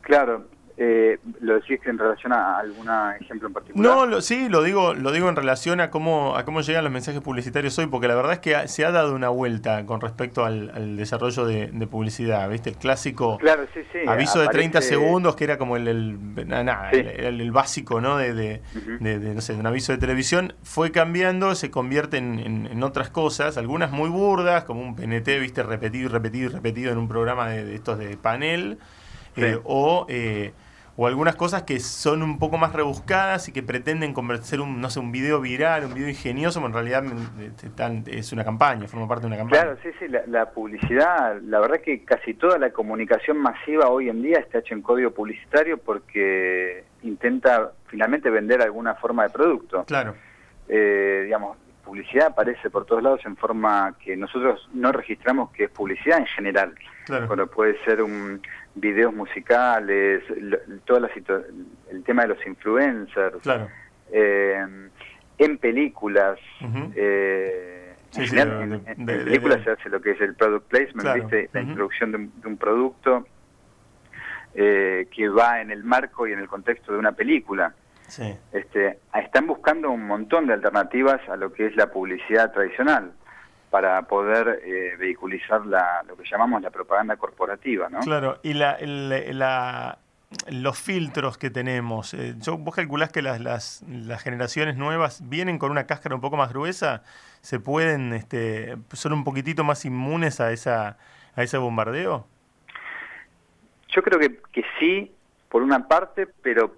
Claro, 0.03 0.47
eh, 0.83 1.19
¿Lo 1.41 1.57
decís 1.57 1.79
en 1.85 1.99
relación 1.99 2.33
a 2.33 2.59
algún 2.59 2.89
ejemplo 3.21 3.49
en 3.49 3.53
particular? 3.53 4.09
No, 4.09 4.21
sí, 4.23 4.49
lo 4.49 4.63
digo, 4.63 4.95
lo 4.95 5.13
digo 5.13 5.29
en 5.29 5.37
relación 5.37 5.79
a 5.83 5.91
cómo, 5.91 6.39
a 6.39 6.47
cómo 6.47 6.63
llegan 6.63 6.85
los 6.85 6.93
mensajes 6.93 7.21
publicitarios 7.21 7.79
hoy, 7.79 7.87
porque 7.89 8.09
la 8.09 8.15
verdad 8.15 8.33
es 8.33 8.39
que 8.39 8.67
se 8.67 8.87
ha 8.87 8.91
dado 8.91 9.15
una 9.15 9.29
vuelta 9.29 9.85
con 9.85 10.01
respecto 10.01 10.43
al, 10.43 10.97
desarrollo 10.97 11.45
de, 11.45 11.87
publicidad, 11.87 12.49
¿viste? 12.49 12.71
El 12.71 12.79
clásico 12.79 13.39
aviso 14.07 14.41
de 14.41 14.49
30 14.49 14.81
segundos, 14.81 15.37
que 15.37 15.45
era 15.45 15.59
como 15.59 15.77
el, 15.77 15.87
el, 15.87 17.53
básico, 17.53 18.01
¿no? 18.01 18.17
De, 18.17 18.63
no 19.01 19.41
sé, 19.43 19.53
un 19.53 19.67
aviso 19.67 19.93
de 19.93 19.99
televisión, 19.99 20.55
fue 20.63 20.93
cambiando, 20.93 21.55
se 21.57 21.71
convierte 21.71 22.17
en, 22.17 22.83
otras 22.83 23.11
cosas, 23.11 23.59
algunas 23.59 23.91
muy 23.91 24.09
burdas, 24.09 24.65
como 24.65 24.81
un 24.81 24.97
PNT, 24.97 25.29
¿viste? 25.41 25.63
Repetido 25.63 26.07
y 26.07 26.09
repetido 26.09 26.47
y 26.47 26.53
repetido 26.55 26.91
en 26.91 26.97
un 26.97 27.07
programa 27.07 27.51
de, 27.51 27.75
estos 27.75 27.99
de 27.99 28.17
panel, 28.17 28.79
eh, 29.37 29.59
o... 29.65 30.07
Eh, 30.09 30.55
o 31.03 31.07
algunas 31.07 31.35
cosas 31.35 31.63
que 31.63 31.81
son 31.81 32.23
un 32.23 32.39
poco 32.39 32.59
más 32.59 32.75
rebuscadas 32.75 33.49
y 33.49 33.53
que 33.53 33.63
pretenden 33.63 34.13
convertir 34.13 34.61
un, 34.61 34.83
no 34.83 34.91
sé, 34.91 35.01
un 35.01 35.11
video 35.11 35.41
viral, 35.41 35.87
un 35.87 35.95
video 35.95 36.11
ingenioso, 36.11 36.61
pero 36.61 36.67
en 36.67 36.75
realidad 36.75 37.05
este, 37.41 38.19
es 38.19 38.35
una 38.35 38.45
campaña, 38.45 38.87
forma 38.87 39.09
parte 39.09 39.23
de 39.23 39.29
una 39.29 39.39
campaña. 39.39 39.63
Claro, 39.63 39.79
sí, 39.83 39.89
sí, 39.99 40.09
la, 40.09 40.51
publicidad, 40.51 41.41
la 41.41 41.59
verdad 41.59 41.81
que 41.81 42.05
casi 42.05 42.35
toda 42.35 42.59
la 42.59 42.69
comunicación 42.69 43.39
masiva 43.39 43.89
hoy 43.89 44.11
en 44.11 44.21
día 44.21 44.41
está 44.41 44.59
hecha 44.59 44.75
en 44.75 44.83
código 44.83 45.11
publicitario 45.13 45.79
porque 45.79 46.85
intenta 47.03 47.73
finalmente 47.87 48.29
vender 48.29 48.61
alguna 48.61 48.95
forma 48.97 49.23
de 49.23 49.31
producto. 49.31 49.85
Claro. 49.85 50.17
Eh, 50.69 51.23
digamos, 51.25 51.57
publicidad 51.91 52.29
aparece 52.29 52.71
por 52.71 52.87
todos 52.87 53.03
lados 53.03 53.21
en 53.25 53.37
forma 53.37 53.97
que 53.99 54.17
nosotros 54.17 54.69
no 54.73 54.93
registramos 54.93 55.51
que 55.51 55.65
es 55.65 55.71
publicidad 55.71 56.19
en 56.19 56.27
general. 56.27 56.73
Claro. 57.05 57.27
Bueno, 57.27 57.47
puede 57.49 57.83
ser 57.85 58.01
un 58.01 58.41
videos 58.77 59.13
musicales, 59.13 60.23
todo 60.85 60.99
el 60.99 62.05
tema 62.05 62.23
de 62.23 62.29
los 62.29 62.47
influencers, 62.47 63.39
claro. 63.43 63.67
eh, 64.13 64.65
en 65.39 65.59
películas, 65.59 66.39
eh, 66.95 67.97
en, 68.17 69.07
películas 69.07 69.65
se 69.65 69.71
hace 69.73 69.89
lo 69.89 70.01
que 70.01 70.13
es 70.13 70.21
el 70.21 70.37
product 70.37 70.69
placement, 70.69 71.09
la 71.53 71.61
introducción 71.61 72.13
de 72.13 72.49
un, 72.49 72.57
producto 72.57 73.27
eh, 74.55 75.09
que 75.11 75.29
va 75.29 75.61
en 75.61 75.73
el 75.73 75.83
marco 75.83 76.29
y 76.29 76.33
en 76.33 76.39
el 76.39 76.47
contexto 76.47 76.93
de 76.93 76.99
una 77.01 77.13
película. 77.13 77.75
Este, 78.53 78.99
están 79.15 79.47
buscando 79.47 79.91
un 79.91 80.07
montón 80.07 80.47
de 80.47 80.55
alternativas 80.55 81.21
a 81.29 81.37
lo 81.37 81.53
que 81.53 81.67
es 81.67 81.77
la 81.77 81.91
publicidad 81.91 82.53
tradicional 82.53 83.13
para 83.71 84.03
poder 84.03 84.61
eh, 84.65 84.97
vehiculizar 84.99 85.65
la, 85.65 86.03
lo 86.07 86.17
que 86.17 86.25
llamamos 86.29 86.61
la 86.63 86.71
propaganda 86.71 87.17
corporativa, 87.17 87.89
¿no? 87.89 88.01
Claro, 88.01 88.41
y 88.43 88.55
la, 88.55 88.77
la, 88.81 89.99
los 90.49 90.79
filtros 90.79 91.39
que 91.39 91.51
tenemos, 91.51 92.15
eh, 92.15 92.35
yo, 92.39 92.59
¿vos 92.59 92.75
calculás 92.75 93.13
que 93.13 93.23
las, 93.23 93.41
las, 93.41 93.85
las, 93.89 94.23
generaciones 94.23 94.77
nuevas 94.77 95.29
vienen 95.29 95.59
con 95.59 95.71
una 95.71 95.87
cáscara 95.87 96.17
un 96.17 96.21
poco 96.21 96.37
más 96.37 96.53
gruesa? 96.53 97.05
¿Se 97.43 97.61
pueden, 97.61 98.13
este, 98.13 98.77
son 98.93 99.13
un 99.13 99.25
poquitito 99.25 99.63
más 99.63 99.85
inmunes 99.85 100.41
a, 100.41 100.51
esa, 100.51 100.99
a 101.37 101.43
ese 101.43 101.57
bombardeo? 101.59 102.27
Yo 103.89 104.03
creo 104.03 104.19
que, 104.19 104.41
que 104.53 104.65
sí, 104.81 105.13
por 105.49 105.63
una 105.63 105.87
parte, 105.87 106.27
pero 106.43 106.77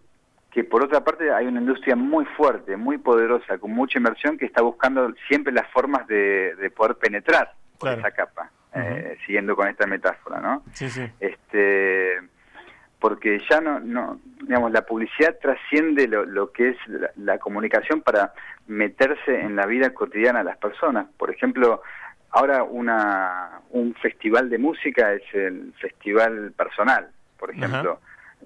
que 0.52 0.64
por 0.64 0.84
otra 0.84 1.02
parte 1.02 1.32
hay 1.32 1.46
una 1.46 1.60
industria 1.60 1.96
muy 1.96 2.26
fuerte, 2.26 2.76
muy 2.76 2.98
poderosa, 2.98 3.56
con 3.56 3.72
mucha 3.72 3.98
inversión 3.98 4.36
que 4.36 4.44
está 4.44 4.60
buscando 4.60 5.12
siempre 5.26 5.50
las 5.50 5.66
formas 5.68 6.06
de, 6.06 6.70
poder 6.76 6.96
penetrar 6.96 7.54
por 7.78 7.98
esa 7.98 8.10
capa, 8.10 8.50
eh, 8.74 9.16
siguiendo 9.24 9.56
con 9.56 9.66
esta 9.68 9.86
metáfora, 9.86 10.40
¿no? 10.40 10.62
Sí, 10.74 10.90
sí. 10.90 11.08
Este, 11.18 12.20
porque 12.98 13.40
ya 13.50 13.62
no, 13.62 13.80
no 13.80 14.20
digamos, 14.42 14.70
la 14.72 14.82
publicidad 14.82 15.38
trasciende 15.40 16.06
lo, 16.06 16.52
que 16.52 16.68
es 16.68 16.76
la, 17.16 17.38
comunicación 17.38 18.02
para 18.02 18.34
meterse 18.66 19.40
en 19.40 19.56
la 19.56 19.64
vida 19.64 19.94
cotidiana 19.94 20.40
de 20.40 20.44
las 20.44 20.58
personas. 20.58 21.06
Por 21.16 21.30
ejemplo, 21.30 21.82
ahora 22.30 22.62
una, 22.62 23.62
un 23.70 23.94
festival 23.94 24.50
de 24.50 24.58
música 24.58 25.14
es 25.14 25.22
el 25.32 25.72
festival 25.80 26.52
personal, 26.52 27.08
por 27.38 27.50
ejemplo 27.50 27.98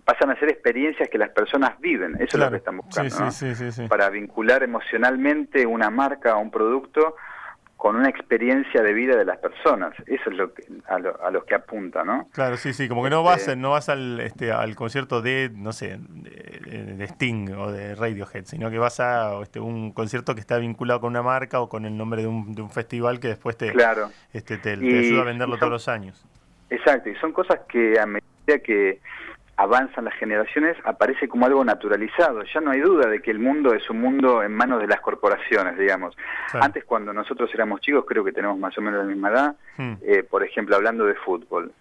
pasan 0.04 0.30
a 0.30 0.38
ser 0.38 0.50
experiencias 0.50 1.08
que 1.08 1.18
las 1.18 1.30
personas 1.30 1.78
viven, 1.80 2.14
eso 2.16 2.36
es 2.36 2.44
lo 2.44 2.50
que 2.50 2.56
están 2.56 2.76
buscando, 2.78 3.28
para 3.88 4.10
vincular 4.10 4.62
emocionalmente 4.62 5.66
una 5.66 5.90
marca 5.90 6.36
o 6.36 6.40
un 6.40 6.50
producto 6.50 7.16
con 7.76 7.94
una 7.94 8.08
experiencia 8.08 8.82
de 8.82 8.92
vida 8.94 9.16
de 9.16 9.24
las 9.24 9.38
personas, 9.38 9.94
eso 10.06 10.30
es 10.30 10.36
lo 10.36 10.52
que, 10.54 10.64
a, 10.88 10.98
lo, 10.98 11.22
a 11.22 11.30
los 11.30 11.44
que 11.44 11.54
apunta, 11.54 12.04
¿no? 12.04 12.26
Claro, 12.32 12.56
sí, 12.56 12.72
sí, 12.72 12.88
como 12.88 13.04
que 13.04 13.10
no 13.10 13.22
vas, 13.22 13.42
este 13.42 13.54
no 13.54 13.72
vas 13.72 13.90
al, 13.90 14.18
este, 14.20 14.50
al 14.50 14.74
concierto 14.74 15.20
de, 15.20 15.50
no 15.54 15.72
sé, 15.72 15.98
de, 16.00 17.06
Sting 17.06 17.50
o 17.50 17.70
de 17.70 17.94
Radiohead, 17.94 18.46
sino 18.46 18.70
que 18.70 18.78
vas 18.78 18.98
a 18.98 19.40
este, 19.42 19.60
un 19.60 19.92
concierto 19.92 20.34
que 20.34 20.40
está 20.40 20.56
vinculado 20.56 21.00
con 21.02 21.10
una 21.10 21.22
marca 21.22 21.60
o 21.60 21.68
con 21.68 21.84
el 21.84 21.96
nombre 21.96 22.22
de 22.22 22.28
un, 22.28 22.54
de 22.54 22.62
un 22.62 22.70
festival 22.70 23.20
que 23.20 23.28
después 23.28 23.58
te, 23.58 23.72
claro. 23.72 24.10
este, 24.32 24.56
te, 24.56 24.70
ayuda 24.70 25.22
a 25.22 25.24
venderlo 25.24 25.58
todos 25.58 25.70
los 25.70 25.88
años. 25.88 26.24
Exacto, 26.70 27.10
y 27.10 27.14
son 27.16 27.32
cosas 27.32 27.60
que 27.68 28.00
a 28.00 28.06
medida 28.06 28.58
que 28.64 29.00
avanzan 29.56 30.04
las 30.04 30.14
generaciones, 30.14 30.76
aparece 30.84 31.28
como 31.28 31.46
algo 31.46 31.64
naturalizado. 31.64 32.42
Ya 32.52 32.60
no 32.60 32.70
hay 32.70 32.80
duda 32.80 33.08
de 33.08 33.20
que 33.20 33.30
el 33.30 33.38
mundo 33.38 33.72
es 33.74 33.88
un 33.88 34.00
mundo 34.00 34.42
en 34.42 34.52
manos 34.52 34.80
de 34.80 34.86
las 34.86 35.00
corporaciones, 35.00 35.78
digamos. 35.78 36.16
Antes, 36.52 36.84
cuando 36.84 37.12
nosotros 37.12 37.50
éramos 37.54 37.80
chicos, 37.80 38.04
creo 38.06 38.22
que 38.22 38.32
tenemos 38.32 38.58
más 38.58 38.76
o 38.76 38.82
menos 38.82 39.00
la 39.00 39.06
misma 39.06 39.30
edad, 39.30 39.56
hmm. 39.78 39.94
eh, 40.02 40.22
por 40.22 40.44
ejemplo, 40.44 40.76
hablando 40.76 41.06
de 41.06 41.14
fútbol, 41.14 41.72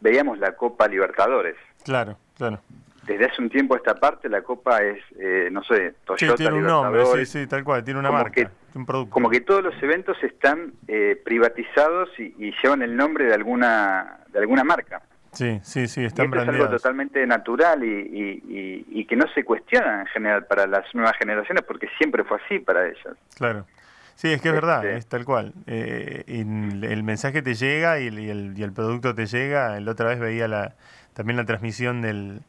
veíamos 0.00 0.38
la 0.38 0.52
Copa 0.52 0.86
Libertadores. 0.86 1.56
Claro, 1.82 2.16
claro. 2.36 2.60
Desde 3.02 3.26
hace 3.26 3.42
un 3.42 3.50
tiempo 3.50 3.74
a 3.74 3.78
esta 3.78 3.96
parte, 3.96 4.30
la 4.30 4.42
Copa 4.42 4.82
es, 4.82 4.98
eh, 5.18 5.48
no 5.50 5.62
sé, 5.64 5.94
Toyota 6.06 6.36
sí, 6.36 6.42
tiene 6.42 6.54
un 6.54 6.64
nombre, 6.64 7.04
sí, 7.04 7.26
sí, 7.26 7.46
tal 7.46 7.62
cual, 7.62 7.84
tiene 7.84 8.00
una 8.00 8.10
marca, 8.10 8.50
un 8.74 8.86
producto. 8.86 9.12
Como 9.12 9.28
que 9.28 9.42
todos 9.42 9.62
los 9.62 9.74
eventos 9.82 10.16
están 10.22 10.72
eh, 10.88 11.20
privatizados 11.22 12.08
y, 12.18 12.34
y 12.38 12.54
llevan 12.62 12.80
el 12.80 12.96
nombre 12.96 13.26
de 13.26 13.34
alguna, 13.34 14.20
de 14.32 14.38
alguna 14.38 14.64
marca. 14.64 15.02
Sí, 15.34 15.60
sí, 15.62 15.88
sí, 15.88 16.04
están 16.04 16.32
y 16.32 16.38
es 16.38 16.48
algo 16.48 16.68
totalmente 16.68 17.26
natural 17.26 17.84
y, 17.84 18.84
y, 18.88 19.04
que 19.06 19.16
no 19.16 19.26
se 19.34 19.44
cuestiona 19.44 20.00
en 20.00 20.06
general 20.06 20.46
para 20.46 20.66
las 20.66 20.92
nuevas 20.94 21.12
generaciones 21.18 21.62
porque 21.66 21.88
siempre 21.98 22.24
fue 22.24 22.38
así 22.44 22.58
para 22.58 22.86
ellas. 22.86 23.16
Claro. 23.36 23.66
Sí, 24.14 24.32
es 24.32 24.40
que 24.40 24.48
es 24.48 24.54
verdad, 24.54 24.84
este 24.84 24.96
es 24.96 25.06
tal 25.06 25.24
cual. 25.24 25.52
Eh, 25.66 26.24
el 26.28 27.02
mensaje 27.02 27.42
te 27.42 27.54
llega 27.54 28.00
y 28.00 28.06
el, 28.06 28.56
y 28.56 28.62
el 28.62 28.72
producto 28.72 29.14
te 29.14 29.26
llega. 29.26 29.78
La 29.80 29.90
otra 29.90 30.06
vez 30.06 30.20
veía 30.20 30.48
la, 30.48 30.74
también 31.14 31.36
la 31.36 31.44
transmisión 31.44 32.00
del, 32.00 32.40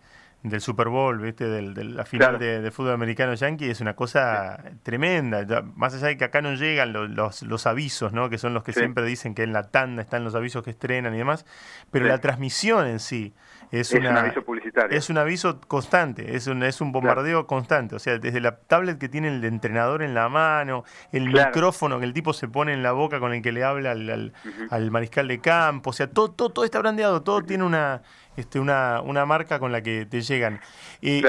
del 0.50 0.62
Super 0.62 0.90
Bowl, 0.90 1.20
¿viste? 1.20 1.48
Del, 1.48 1.74
de 1.74 1.84
la 1.84 2.06
final 2.06 2.38
de, 2.38 2.70
fútbol 2.72 2.94
americano 2.94 3.34
yankee, 3.34 3.70
es 3.70 3.82
una 3.82 3.96
cosa 3.96 4.64
tremenda. 4.84 5.64
más 5.76 5.96
allá 5.96 6.08
de 6.08 6.18
que 6.18 6.26
acá 6.26 6.42
no 6.42 6.54
llegan 6.54 6.94
los, 6.94 7.42
los, 7.42 7.68
avisos, 7.68 8.14
¿no? 8.14 8.30
Que 8.30 8.38
son 8.38 8.54
los 8.54 8.64
que 8.64 8.72
siempre 8.72 9.04
dicen 9.06 9.34
que 9.34 9.44
en 9.44 9.54
la 9.54 9.72
tanda 9.72 10.02
están 10.02 10.24
los 10.24 10.36
avisos 10.36 10.64
que 10.64 10.70
estrenan 10.70 11.16
y 11.16 11.18
demás, 11.18 11.46
pero 11.92 12.06
la 12.06 12.20
transmisión 12.20 12.88
en 12.88 13.00
sí 13.00 13.34
es, 13.72 13.92
un 13.94 14.06
aviso 14.06 14.44
publicitario. 14.44 14.98
Es 14.98 15.10
un 15.10 15.18
aviso 15.18 15.60
constante, 15.68 16.36
es 16.36 16.48
un, 16.48 16.64
es 16.64 16.82
un 16.82 16.92
bombardeo 16.92 17.48
constante. 17.48 17.96
O 17.96 18.00
sea, 18.00 18.18
desde 18.18 18.40
la 18.42 18.58
tablet 18.58 18.98
que 18.98 19.10
tiene 19.10 19.30
el 19.30 19.44
entrenador 19.44 20.02
en 20.02 20.14
la 20.14 20.30
mano, 20.30 20.84
el 21.12 21.28
micrófono 21.28 22.00
que 22.00 22.06
el 22.06 22.14
tipo 22.14 22.34
se 22.34 22.48
pone 22.48 22.74
en 22.74 22.84
la 22.84 22.92
boca 22.92 23.20
con 23.20 23.34
el 23.34 23.42
que 23.42 23.52
le 23.52 23.64
habla 23.64 23.92
al, 23.92 24.34
al, 24.70 24.92
mariscal 24.92 25.28
de 25.28 25.40
campo, 25.40 25.90
o 25.90 25.94
sea, 25.94 26.08
todo, 26.08 26.32
todo, 26.32 26.50
todo 26.50 26.66
está 26.66 26.80
brandeado, 26.80 27.24
todo 27.24 27.42
tiene 27.44 27.64
una 27.64 28.02
este, 28.38 28.60
una, 28.60 29.02
una 29.02 29.26
marca 29.26 29.60
con 29.60 29.72
la 29.72 29.82
que 29.82 30.06
te 30.06 30.22
llegan. 30.22 30.60
y, 31.02 31.22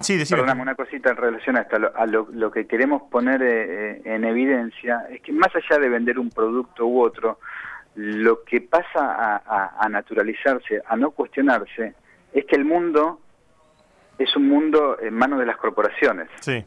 sí, 0.00 0.22
Perdóname, 0.28 0.62
una 0.62 0.74
cosita 0.74 1.10
en 1.10 1.16
relación 1.16 1.56
a 1.56 1.62
esto, 1.62 1.76
a 1.94 2.06
lo, 2.06 2.50
que 2.50 2.66
queremos 2.66 3.02
poner 3.10 3.42
eh, 3.42 3.92
eh, 3.96 4.02
en 4.04 4.24
evidencia 4.24 5.06
es 5.10 5.22
que 5.22 5.32
más 5.32 5.48
allá 5.54 5.80
de 5.80 5.88
vender 5.88 6.18
un 6.18 6.30
producto 6.30 6.86
u 6.86 7.00
otro, 7.00 7.38
lo 7.94 8.44
que 8.44 8.60
pasa 8.60 9.36
a, 9.36 9.84
a, 9.84 9.88
naturalizarse, 9.88 10.82
a 10.86 10.96
no 10.96 11.10
cuestionarse, 11.10 11.94
es 12.32 12.44
que 12.44 12.56
el 12.56 12.64
mundo 12.64 13.20
es 14.18 14.34
un 14.36 14.48
mundo 14.48 14.98
en 15.00 15.14
manos 15.14 15.38
de 15.40 15.46
las 15.46 15.56
corporaciones. 15.56 16.28
Sí. 16.40 16.64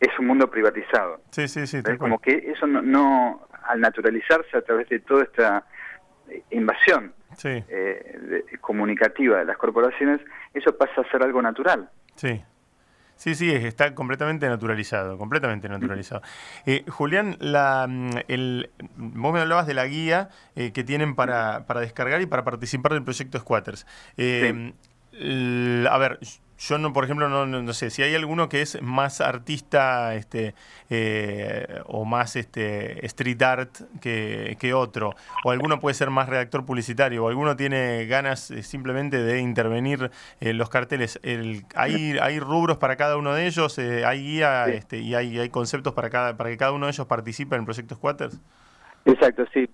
Es 0.00 0.18
un 0.18 0.26
mundo 0.26 0.48
privatizado. 0.48 1.20
Sí, 1.30 1.48
sí, 1.48 1.66
sí. 1.66 1.82
Como 1.98 2.20
que 2.20 2.52
eso 2.54 2.66
no, 2.66 2.80
no, 2.80 3.48
al 3.66 3.80
naturalizarse 3.80 4.56
a 4.56 4.62
través 4.62 4.88
de 4.88 5.00
toda 5.00 5.24
esta 5.24 5.64
invasión 6.50 7.12
eh, 7.44 8.44
comunicativa 8.60 9.38
de 9.38 9.44
las 9.44 9.56
corporaciones, 9.56 10.20
eso 10.54 10.76
pasa 10.76 11.00
a 11.00 11.10
ser 11.10 11.22
algo 11.22 11.42
natural. 11.42 11.90
Sí. 12.14 12.42
Sí, 13.18 13.34
sí, 13.34 13.50
está 13.50 13.94
completamente 13.96 14.48
naturalizado, 14.48 15.18
completamente 15.18 15.68
naturalizado. 15.68 16.22
Eh, 16.66 16.84
Julián, 16.88 17.36
la, 17.40 17.86
mm, 17.88 18.10
el, 18.28 18.70
vos 18.96 19.32
me 19.34 19.40
hablabas 19.40 19.66
de 19.66 19.74
la 19.74 19.86
guía 19.86 20.30
eh, 20.54 20.70
que 20.72 20.84
tienen 20.84 21.16
para, 21.16 21.66
para 21.66 21.80
descargar 21.80 22.22
y 22.22 22.26
para 22.26 22.44
participar 22.44 22.92
del 22.92 23.02
proyecto 23.02 23.40
Squatters. 23.40 23.86
a 24.16 25.98
ver, 25.98 26.18
yo 26.58 26.76
no, 26.78 26.92
por 26.92 27.04
ejemplo, 27.04 27.28
no, 27.28 27.46
no, 27.46 27.72
sé, 27.72 27.90
si 27.90 28.02
hay 28.02 28.14
alguno 28.14 28.48
que 28.48 28.62
es 28.62 28.82
más 28.82 29.20
artista 29.20 30.14
este, 30.16 30.54
eh, 30.90 31.80
o 31.86 32.04
más 32.04 32.34
este, 32.34 33.04
street 33.06 33.40
art 33.42 33.70
que, 34.00 34.56
que, 34.58 34.74
otro, 34.74 35.14
o 35.44 35.50
alguno 35.52 35.78
puede 35.78 35.94
ser 35.94 36.10
más 36.10 36.28
redactor 36.28 36.66
publicitario, 36.66 37.24
o 37.24 37.28
alguno 37.28 37.56
tiene 37.56 38.06
ganas 38.06 38.50
eh, 38.50 38.64
simplemente 38.64 39.22
de 39.22 39.40
intervenir 39.40 40.10
en 40.40 40.58
los 40.58 40.68
carteles. 40.68 41.20
El, 41.22 41.64
hay, 41.76 42.18
¿Hay 42.20 42.40
rubros 42.40 42.78
para 42.78 42.96
cada 42.96 43.16
uno 43.16 43.34
de 43.34 43.46
ellos? 43.46 43.78
Eh, 43.78 44.04
¿Hay 44.04 44.22
guía 44.22 44.66
este, 44.66 44.98
y 44.98 45.14
hay, 45.14 45.38
hay 45.38 45.50
conceptos 45.50 45.94
para, 45.94 46.10
cada, 46.10 46.36
para 46.36 46.50
que 46.50 46.56
cada 46.56 46.72
uno 46.72 46.86
de 46.86 46.92
ellos 46.92 47.06
participe 47.06 47.54
en 47.54 47.60
el 47.60 47.66
proyecto 47.66 47.94
Squatters? 47.94 48.40
Exacto, 49.04 49.44
sí 49.54 49.68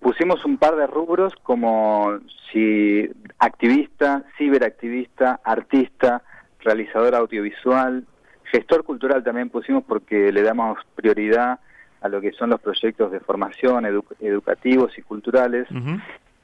pusimos 0.00 0.44
un 0.44 0.58
par 0.58 0.76
de 0.76 0.86
rubros 0.86 1.34
como 1.42 2.18
si 2.52 3.08
activista, 3.38 4.24
ciberactivista, 4.38 5.40
artista, 5.44 6.22
realizador 6.60 7.14
audiovisual, 7.14 8.04
gestor 8.44 8.84
cultural 8.84 9.22
también 9.22 9.50
pusimos 9.50 9.84
porque 9.84 10.32
le 10.32 10.42
damos 10.42 10.78
prioridad 10.94 11.60
a 12.00 12.08
lo 12.08 12.20
que 12.20 12.32
son 12.32 12.50
los 12.50 12.60
proyectos 12.60 13.10
de 13.10 13.20
formación 13.20 13.84
educativos 14.20 14.96
y 14.98 15.02
culturales. 15.02 15.66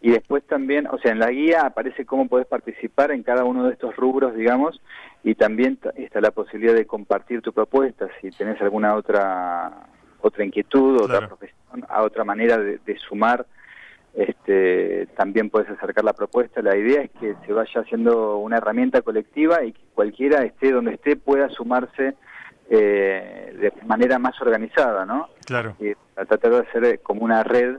Y 0.01 0.11
después 0.11 0.43
también, 0.45 0.89
o 0.89 0.99
sea, 0.99 1.13
en 1.13 1.21
la 1.21 1.31
guía 1.31 1.63
aparece 1.63 2.05
cómo 2.05 2.27
podés 2.27 2.47
participar 2.47 3.13
en 3.13 3.23
cada 3.23 3.45
uno 3.45 3.65
de 3.65 3.73
estos 3.75 3.95
rubros, 3.95 4.35
digamos, 4.35 4.81
y 5.23 5.37
también 5.37 5.79
está 5.95 6.21
la 6.21 6.33
posibilidad 6.33 6.75
de 6.75 6.87
compartir 6.87 7.41
tu 7.41 7.53
propuesta 7.53 8.09
si 8.21 8.31
tenés 8.31 8.61
alguna 8.61 8.97
otra 8.97 9.87
otra 10.23 10.45
inquietud, 10.45 11.03
otra 11.03 11.27
profesión, 11.27 11.85
a 11.89 12.03
otra 12.03 12.25
manera 12.25 12.57
de, 12.57 12.99
sumar, 13.09 13.45
este, 14.15 15.07
también 15.17 15.51
puedes 15.51 15.69
acercar 15.71 16.05
la 16.05 16.13
propuesta. 16.13 16.63
La 16.63 16.77
idea 16.77 17.03
es 17.03 17.11
que 17.21 17.35
se 17.47 17.53
vaya 17.53 17.81
haciendo 17.81 18.39
una 18.39 18.59
herramienta 18.59 19.03
colectiva 19.03 19.65
y 19.65 19.73
que 19.73 19.83
cualquiera 19.95 20.45
esté 20.45 20.71
donde 20.71 20.95
esté 20.95 21.17
pueda 21.17 21.49
sumarse 21.51 22.15
eh, 22.71 23.57
de 23.61 23.73
manera 23.87 24.19
más 24.19 24.41
organizada, 24.41 25.05
¿no? 25.05 25.29
Claro. 25.45 25.77
Y 25.81 25.93
tratar 26.15 26.51
de 26.51 26.59
hacer 26.59 27.01
como 27.03 27.23
una 27.23 27.43
red, 27.43 27.77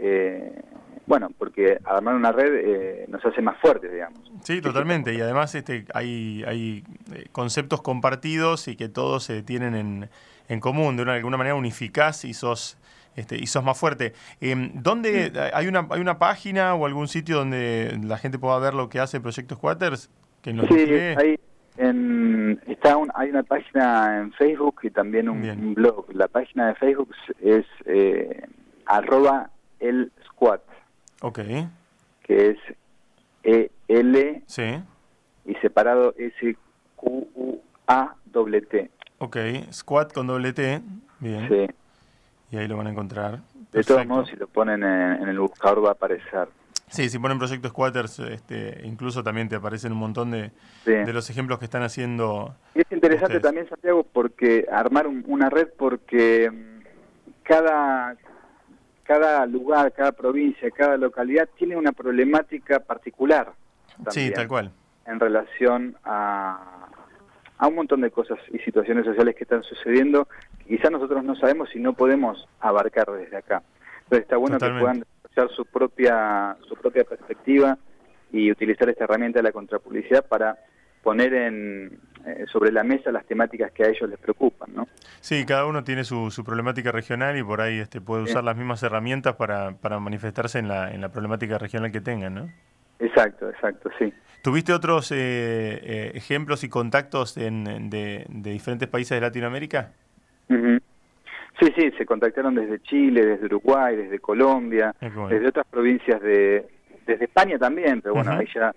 eh, 0.00 0.62
bueno, 1.06 1.30
porque 1.38 1.78
armar 1.84 2.14
una 2.14 2.32
red 2.32 2.54
eh, 2.54 3.04
nos 3.08 3.24
hace 3.24 3.42
más 3.42 3.58
fuertes, 3.60 3.92
digamos. 3.92 4.18
Sí, 4.42 4.60
totalmente. 4.60 5.14
Y 5.14 5.20
además 5.20 5.54
este, 5.54 5.84
hay, 5.94 6.42
hay 6.46 6.84
conceptos 7.32 7.82
compartidos 7.82 8.66
y 8.68 8.76
que 8.76 8.88
todos 8.88 9.24
se 9.24 9.42
tienen 9.42 9.74
en 9.74 10.08
en 10.48 10.60
común, 10.60 10.96
de 10.96 11.02
una, 11.02 11.14
alguna 11.14 11.36
manera 11.36 11.54
unificás 11.54 12.24
y 12.24 12.34
sos, 12.34 12.78
este, 13.16 13.36
y 13.36 13.46
sos 13.46 13.64
más 13.64 13.78
fuerte. 13.78 14.12
Eh, 14.40 14.70
¿Dónde 14.74 15.32
hay 15.52 15.66
una, 15.66 15.86
hay 15.90 16.00
una 16.00 16.18
página 16.18 16.74
o 16.74 16.86
algún 16.86 17.08
sitio 17.08 17.38
donde 17.38 17.98
la 18.02 18.18
gente 18.18 18.38
pueda 18.38 18.58
ver 18.58 18.74
lo 18.74 18.88
que 18.88 19.00
hace 19.00 19.20
Proyecto 19.20 19.56
Squatters? 19.56 20.10
Que 20.42 20.52
nos 20.52 20.68
sí, 20.68 20.74
hay, 20.74 21.38
en, 21.76 22.60
está 22.66 22.96
hay 23.14 23.30
una 23.30 23.42
página 23.42 24.20
en 24.20 24.32
Facebook 24.32 24.80
y 24.82 24.90
también 24.90 25.28
un, 25.28 25.74
blog. 25.74 26.06
La 26.12 26.28
página 26.28 26.68
de 26.68 26.74
Facebook 26.76 27.10
es 27.40 27.64
eh, 27.84 28.46
arroba 28.86 29.50
el 29.80 30.12
squat. 30.26 30.62
Ok. 31.22 31.40
Que 32.22 32.50
es 32.50 32.58
E 33.42 33.70
L 33.88 34.42
sí. 34.46 34.82
y 35.44 35.54
separado 35.56 36.14
S 36.18 36.56
Q 36.96 37.28
U 37.34 37.60
A 37.86 38.14
W 38.32 38.60
T. 38.62 38.90
Ok, 39.18 39.36
squat 39.72 40.12
con 40.12 40.26
doble 40.26 40.52
T. 40.52 40.82
Bien. 41.20 41.48
Sí. 41.48 41.74
Y 42.52 42.56
ahí 42.58 42.68
lo 42.68 42.76
van 42.76 42.86
a 42.86 42.90
encontrar. 42.90 43.40
De 43.72 43.82
todos 43.82 44.06
modos, 44.06 44.28
si 44.28 44.36
lo 44.36 44.46
ponen 44.46 44.82
en, 44.82 45.28
el 45.28 45.38
buscador 45.38 45.84
va 45.84 45.90
a 45.90 45.92
aparecer. 45.92 46.48
Sí, 46.88 47.08
si 47.08 47.18
ponen 47.18 47.38
Proyecto 47.38 47.68
Squatters, 47.68 48.20
este, 48.20 48.80
incluso 48.84 49.22
también 49.24 49.48
te 49.48 49.56
aparecen 49.56 49.92
un 49.92 49.98
montón 49.98 50.30
de, 50.30 50.52
de 50.84 51.12
los 51.12 51.28
ejemplos 51.30 51.58
que 51.58 51.64
están 51.64 51.82
haciendo. 51.82 52.54
Y 52.74 52.82
es 52.82 52.92
interesante 52.92 53.40
también, 53.40 53.68
Santiago, 53.68 54.04
porque 54.04 54.66
armar 54.70 55.08
una 55.08 55.50
red 55.50 55.68
porque 55.76 56.48
mm, 56.48 56.76
cada, 57.42 58.16
cada 59.02 59.46
lugar, 59.46 59.92
cada 59.92 60.12
provincia, 60.12 60.70
cada 60.70 60.96
localidad 60.96 61.48
tiene 61.58 61.76
una 61.76 61.90
problemática 61.90 62.78
particular. 62.78 63.52
sí, 64.10 64.30
tal 64.30 64.46
cual. 64.46 64.70
En 65.06 65.18
relación 65.18 65.96
a, 66.04 66.75
a 67.58 67.68
un 67.68 67.74
montón 67.74 68.00
de 68.02 68.10
cosas 68.10 68.38
y 68.52 68.58
situaciones 68.58 69.04
sociales 69.04 69.34
que 69.34 69.44
están 69.44 69.62
sucediendo 69.62 70.28
que 70.58 70.76
quizás 70.76 70.90
nosotros 70.90 71.24
no 71.24 71.34
sabemos 71.36 71.74
y 71.74 71.80
no 71.80 71.94
podemos 71.94 72.48
abarcar 72.60 73.10
desde 73.12 73.36
acá. 73.36 73.62
Entonces 74.04 74.22
está 74.22 74.36
bueno 74.36 74.58
que 74.58 74.68
puedan 74.68 75.00
desarrollar 75.00 75.56
su 75.56 75.64
propia, 75.66 76.56
su 76.68 76.76
propia 76.76 77.04
perspectiva 77.04 77.78
y 78.32 78.50
utilizar 78.50 78.88
esta 78.88 79.04
herramienta 79.04 79.38
de 79.38 79.44
la 79.44 79.52
contrapublicidad 79.52 80.26
para 80.26 80.58
poner 81.02 81.34
en, 81.34 82.00
eh, 82.26 82.44
sobre 82.52 82.72
la 82.72 82.82
mesa 82.82 83.12
las 83.12 83.24
temáticas 83.26 83.70
que 83.70 83.84
a 83.84 83.88
ellos 83.88 84.10
les 84.10 84.18
preocupan, 84.18 84.74
¿no? 84.74 84.88
Sí, 85.20 85.44
cada 85.46 85.66
uno 85.66 85.84
tiene 85.84 86.02
su, 86.02 86.32
su 86.32 86.42
problemática 86.42 86.90
regional 86.90 87.38
y 87.38 87.44
por 87.44 87.60
ahí 87.60 87.78
este, 87.78 88.00
puede 88.00 88.24
usar 88.24 88.42
las 88.42 88.56
mismas 88.56 88.82
herramientas 88.82 89.36
para, 89.36 89.76
para 89.76 90.00
manifestarse 90.00 90.58
en 90.58 90.66
la, 90.66 90.92
en 90.92 91.00
la 91.00 91.10
problemática 91.10 91.58
regional 91.58 91.92
que 91.92 92.00
tengan, 92.00 92.34
¿no? 92.34 92.50
Exacto, 92.98 93.48
exacto, 93.48 93.90
sí. 93.98 94.12
¿Tuviste 94.46 94.72
otros 94.72 95.10
eh, 95.10 95.16
eh, 95.16 96.12
ejemplos 96.14 96.62
y 96.62 96.68
contactos 96.68 97.36
en, 97.36 97.90
de, 97.90 98.24
diferentes 98.28 98.86
países 98.86 99.16
de 99.16 99.20
Latinoamérica? 99.20 99.90
Sí, 100.48 101.72
sí, 101.76 101.90
se 101.98 102.06
contactaron 102.06 102.54
desde 102.54 102.80
Chile, 102.82 103.26
desde 103.26 103.46
Uruguay, 103.46 103.96
desde 103.96 104.20
Colombia, 104.20 104.94
desde 105.00 105.48
otras 105.48 105.66
provincias 105.66 106.22
de... 106.22 106.64
desde 107.04 107.24
España 107.24 107.58
también, 107.58 108.00
pero 108.00 108.14
bueno, 108.14 108.30
ahí 108.30 108.46
ya 108.54 108.72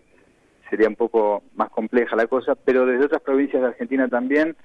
sería 0.71 0.87
un 0.87 0.95
poco 0.95 1.43
más 1.53 1.69
compleja 1.69 2.15
la 2.15 2.25
cosa, 2.25 2.55
pero 2.55 2.87
desde 2.87 3.05
otras 3.05 3.21
provincias 3.21 3.61
de 3.61 3.67
Argentina 3.67 4.07
también, 4.07 4.55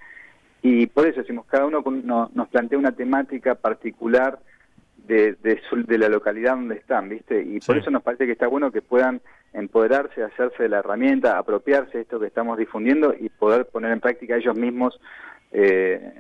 y 0.63 0.87
por 0.87 1.07
eso 1.07 1.21
decimos, 1.21 1.45
cada 1.45 1.67
uno 1.67 1.85
nos 2.33 2.49
plantea 2.49 2.79
una 2.79 2.93
temática 2.93 3.57
particular 3.57 4.39
de, 5.07 5.37
de, 5.43 5.99
la 5.99 6.09
localidad 6.09 6.53
donde 6.53 6.77
están, 6.77 7.11
¿viste? 7.11 7.43
Y 7.43 7.61
por 7.61 7.77
eso 7.77 7.91
nos 7.91 8.03
parece 8.03 8.25
que 8.25 8.33
está 8.33 8.47
bueno 8.47 8.73
que 8.73 8.81
puedan 8.81 9.21
empoderarse, 9.55 10.23
hacerse 10.23 10.65
de 10.65 10.69
la 10.69 10.81
herramienta, 10.81 11.39
apropiarse 11.39 11.99
de 11.99 12.03
esto 12.03 12.21
que 12.21 12.27
estamos 12.27 12.59
difundiendo 12.59 13.15
y 13.19 13.29
poder 13.29 13.67
poner 13.67 13.93
en 13.93 14.01
práctica 14.01 14.37
ellos 14.37 14.57
mismos 14.57 15.01
eh, 15.53 16.13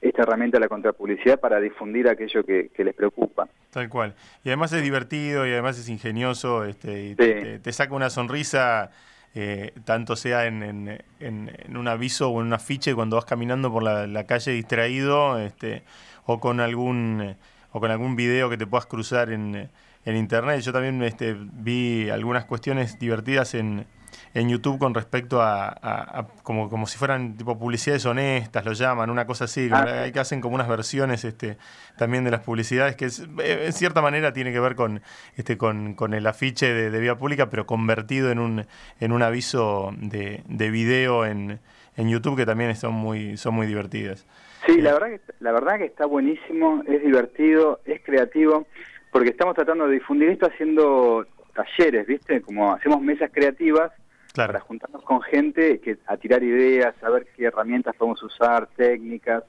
esta 0.00 0.22
herramienta 0.22 0.58
de 0.58 0.60
la 0.60 0.68
contrapublicidad 0.68 1.40
para 1.40 1.58
difundir 1.58 2.08
aquello 2.08 2.44
que, 2.44 2.70
les 2.76 2.94
preocupa. 2.94 3.48
Tal 3.70 3.88
cual. 3.88 4.14
Y 4.44 4.50
además 4.50 4.72
es 4.74 4.82
divertido 4.82 5.46
y 5.46 5.52
además 5.52 5.78
es 5.78 5.88
ingenioso 5.88 6.64
este, 6.64 7.06
y 7.06 7.14
te, 7.14 7.72
saca 7.72 7.94
una 7.94 8.10
sonrisa. 8.10 8.90
Eh, 9.36 9.72
tanto 9.84 10.14
sea 10.14 10.46
en, 10.46 10.62
en, 10.62 11.00
en, 11.18 11.76
un 11.76 11.88
aviso 11.88 12.30
o 12.30 12.40
en 12.40 12.46
un 12.46 12.52
afiche 12.52 12.94
cuando 12.94 13.16
vas 13.16 13.24
caminando 13.24 13.72
por 13.72 13.82
la, 13.82 14.06
la 14.06 14.26
calle 14.28 14.52
distraído 14.52 15.40
este, 15.40 15.82
o 16.24 16.38
con 16.38 16.60
algún 16.60 17.34
o 17.72 17.80
con 17.80 17.90
algún 17.90 18.14
video 18.14 18.48
que 18.48 18.56
te 18.56 18.64
puedas 18.64 18.86
cruzar 18.86 19.32
en, 19.32 19.68
en 20.04 20.16
internet. 20.16 20.60
Yo 20.60 20.72
también 20.72 21.02
este, 21.02 21.36
vi 21.38 22.10
algunas 22.10 22.44
cuestiones 22.44 22.98
divertidas 22.98 23.54
en, 23.54 23.86
en 24.34 24.48
YouTube 24.48 24.78
con 24.78 24.94
respecto 24.94 25.40
a, 25.40 26.26
como, 26.42 26.68
como 26.68 26.86
si 26.86 26.98
fueran 26.98 27.36
tipo 27.36 27.58
publicidades 27.58 28.04
honestas, 28.06 28.64
lo 28.64 28.72
llaman, 28.72 29.10
una 29.10 29.26
cosa 29.26 29.44
así, 29.44 29.68
ah, 29.72 30.02
hay 30.02 30.12
que 30.12 30.20
hacen 30.20 30.40
como 30.40 30.54
unas 30.54 30.68
versiones 30.68 31.24
este, 31.24 31.56
también 31.96 32.24
de 32.24 32.30
las 32.30 32.40
publicidades 32.40 32.96
que 32.96 33.06
en 33.06 33.72
cierta 33.72 34.02
manera 34.02 34.32
tiene 34.32 34.52
que 34.52 34.60
ver 34.60 34.74
con, 34.74 35.02
este, 35.36 35.56
con, 35.56 35.94
con 35.94 36.14
el 36.14 36.26
afiche 36.26 36.72
de, 36.72 36.98
vía 36.98 37.16
pública, 37.16 37.48
pero 37.50 37.66
convertido 37.66 38.30
en 38.30 38.38
un, 38.38 38.66
en 39.00 39.12
un 39.12 39.22
aviso 39.22 39.92
de, 39.98 40.42
de 40.48 40.70
video 40.70 41.26
en, 41.26 41.60
en 41.96 42.08
YouTube 42.08 42.36
que 42.36 42.46
también 42.46 42.74
son 42.76 42.94
muy, 42.94 43.36
son 43.36 43.54
muy 43.54 43.66
divertidas. 43.66 44.26
Sí, 44.66 44.80
la 44.80 44.94
verdad, 44.94 45.08
que, 45.08 45.20
la 45.40 45.52
verdad 45.52 45.78
que 45.78 45.84
está 45.84 46.06
buenísimo, 46.06 46.82
es 46.86 47.02
divertido, 47.02 47.80
es 47.84 48.00
creativo, 48.02 48.66
porque 49.14 49.30
estamos 49.30 49.54
tratando 49.54 49.86
de 49.86 49.94
difundir 49.94 50.30
esto 50.30 50.46
haciendo 50.46 51.24
talleres, 51.54 52.04
¿viste? 52.04 52.42
Como 52.42 52.72
hacemos 52.72 53.00
mesas 53.00 53.30
creativas 53.32 53.92
para 54.34 54.58
juntarnos 54.58 55.04
con 55.04 55.22
gente 55.22 55.78
que 55.78 55.98
a 56.08 56.16
tirar 56.16 56.42
ideas, 56.42 56.96
a 57.00 57.10
ver 57.10 57.28
qué 57.36 57.44
herramientas 57.44 57.94
podemos 57.94 58.20
usar, 58.24 58.66
técnicas, 58.74 59.44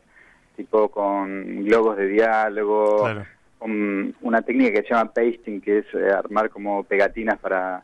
tipo 0.55 0.89
con 0.89 1.63
globos 1.63 1.97
de 1.97 2.05
diálogo, 2.09 3.09
con 3.57 4.15
una 4.21 4.43
técnica 4.43 4.71
que 4.71 4.87
se 4.87 4.93
llama 4.93 5.11
pasting, 5.11 5.59
que 5.59 5.79
es 5.79 5.85
eh, 5.95 6.11
armar 6.11 6.51
como 6.51 6.83
pegatinas 6.83 7.39
para 7.39 7.83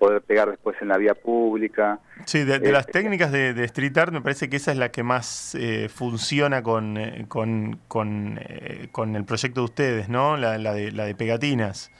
poder 0.00 0.22
pegar 0.22 0.50
después 0.50 0.76
en 0.80 0.88
la 0.88 0.96
vía 0.96 1.14
pública. 1.14 2.00
Sí, 2.24 2.42
de, 2.44 2.58
las 2.72 2.86
este, 2.86 2.92
técnicas 3.00 3.30
de, 3.30 3.50
street 3.64 3.96
art 3.98 4.12
me 4.12 4.22
parece 4.22 4.48
que 4.48 4.56
esa 4.56 4.72
es 4.72 4.78
la 4.78 4.90
que 4.90 5.02
más 5.02 5.54
eh, 5.54 5.90
funciona 5.90 6.62
con, 6.62 6.96
eh, 6.96 7.26
con, 7.28 7.78
con, 7.86 8.40
eh, 8.40 8.88
con, 8.92 9.14
el 9.14 9.26
proyecto 9.26 9.60
de 9.60 9.64
ustedes, 9.66 10.08
¿no? 10.08 10.38
La, 10.38 10.56
la, 10.56 10.72
de, 10.72 10.90
la 10.90 11.04
de 11.04 11.14
pegatinas. 11.14 11.92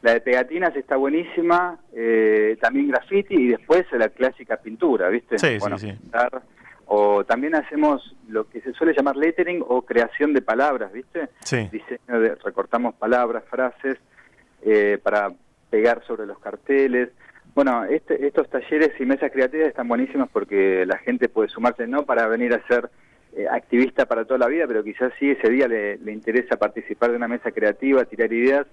La 0.00 0.14
de 0.14 0.20
pegatinas 0.22 0.74
está 0.74 0.96
buenísima, 0.96 1.78
también 2.60 2.88
graffiti 2.88 3.34
y 3.34 3.48
después 3.48 3.84
la 3.92 4.08
clásica 4.08 4.56
pintura, 4.56 5.08
¿viste? 5.10 5.38
Sí, 5.38 5.60
sí, 5.60 5.78
sí. 5.78 5.92
O 6.86 7.24
también 7.24 7.54
hacemos 7.54 8.16
lo 8.28 8.48
que 8.48 8.60
se 8.62 8.72
suele 8.72 8.94
llamar 8.96 9.16
lettering 9.16 9.62
o 9.64 9.82
creación 9.82 10.32
de 10.32 10.42
palabras, 10.42 10.92
¿viste? 10.92 11.28
Sí. 11.44 11.68
Diseño 11.70 12.18
de, 12.18 12.34
recortamos 12.34 12.94
palabras, 12.94 13.44
frases 13.48 13.98
para 15.04 15.30
pegar 15.70 16.02
sobre 16.04 16.26
los 16.26 16.38
carteles. 16.40 17.10
Bueno, 17.54 17.84
este, 17.84 18.26
estos 18.26 18.48
talleres 18.48 18.92
y 18.98 19.04
mesas 19.04 19.30
creativas 19.30 19.68
están 19.68 19.86
buenísimos 19.86 20.28
porque 20.30 20.86
la 20.86 20.98
gente 20.98 21.28
puede 21.28 21.48
sumarse 21.48 21.86
no 21.86 22.04
para 22.04 22.26
venir 22.26 22.54
a 22.54 22.66
ser 22.66 22.88
eh, 23.36 23.46
activista 23.50 24.06
para 24.06 24.24
toda 24.24 24.38
la 24.38 24.46
vida, 24.46 24.64
pero 24.66 24.82
quizás 24.82 25.12
sí 25.18 25.30
ese 25.30 25.50
día 25.50 25.68
le, 25.68 25.98
interesa 26.10 26.56
participar 26.56 27.10
de 27.10 27.16
una 27.16 27.28
mesa 27.28 27.50
creativa, 27.52 28.04
tirar 28.06 28.32
ideas, 28.32 28.66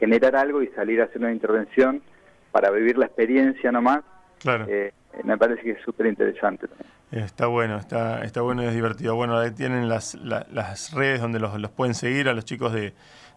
generar 0.00 0.34
algo 0.34 0.62
y 0.62 0.68
salir 0.68 1.00
a 1.00 1.04
hacer 1.04 1.22
una 1.22 1.32
intervención 1.32 2.02
para 2.50 2.70
vivir 2.70 2.98
la 2.98 3.06
experiencia 3.06 3.70
nomás. 3.70 4.00
Claro. 4.40 4.66
Eh, 4.68 4.92
me 5.24 5.38
parece 5.38 5.62
que 5.62 5.70
es 5.70 5.80
súper 5.82 6.06
interesante 6.06 6.66
Está 7.10 7.46
bueno, 7.46 7.78
está, 7.78 8.22
está 8.22 8.42
bueno 8.42 8.62
y 8.62 8.66
es 8.66 8.74
divertido. 8.74 9.14
Bueno, 9.14 9.38
ahí 9.38 9.52
tienen 9.52 9.88
las, 9.88 10.14
las 10.16 10.92
redes 10.92 11.20
donde 11.20 11.38
los, 11.38 11.58
los 11.58 11.70
pueden 11.70 11.94
seguir 11.94 12.28
a 12.28 12.34
los 12.34 12.44
chicos 12.44 12.72
de, 12.72 12.92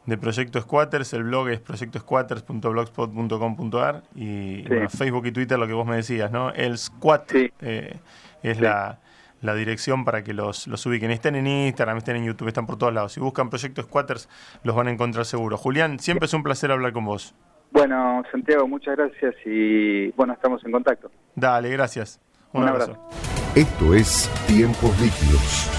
de 0.10 0.18
Proyecto 0.18 0.60
Squatters. 0.60 1.14
El 1.14 1.24
blog 1.24 1.50
es 1.50 1.60
proyectosquatters.blogspot.com.ar 1.60 4.04
y 4.16 4.64
Facebook 4.90 5.28
y 5.28 5.32
Twitter, 5.32 5.58
lo 5.58 5.68
que 5.68 5.74
vos 5.74 5.88
me 5.88 5.96
decías, 5.96 6.32
¿no? 6.32 6.52
El 6.52 6.78
Squat 6.78 7.32
eh, 7.62 7.96
es 8.44 8.60
la, 8.60 9.00
la, 9.42 9.56
dirección 9.56 10.04
para 10.04 10.24
que 10.24 10.34
los, 10.34 10.68
los 10.68 10.86
ubiquen. 10.86 11.12
Estén 11.12 11.36
en 11.36 11.48
Instagram, 11.48 11.98
estén 11.98 12.18
en 12.18 12.26
YouTube, 12.26 12.50
están 12.50 12.66
por 12.66 12.78
todos 12.78 12.94
lados. 12.94 13.14
Si 13.14 13.20
buscan 13.20 13.50
Proyecto 13.50 13.82
Squatters, 13.84 14.28
los 14.64 14.76
van 14.76 14.88
a 14.88 14.92
encontrar 14.92 15.26
seguro. 15.26 15.58
Julián, 15.58 16.00
siempre 16.00 16.26
es 16.26 16.34
un 16.34 16.44
placer 16.44 16.72
hablar 16.72 16.92
con 16.92 17.06
vos. 17.06 17.36
Bueno, 17.72 18.24
Santiago, 18.32 18.68
muchas 18.68 18.98
gracias 18.98 19.36
y 19.46 20.10
bueno, 20.12 20.34
estamos 20.34 20.66
en 20.66 20.72
contacto. 20.72 21.12
Dale, 21.36 21.70
gracias. 21.70 22.20
Un, 22.52 22.68
abrazo. 22.68 22.98
Esto 23.56 23.94
es 23.94 24.28
Tiempos 24.48 25.00
Líquidos. 25.00 25.79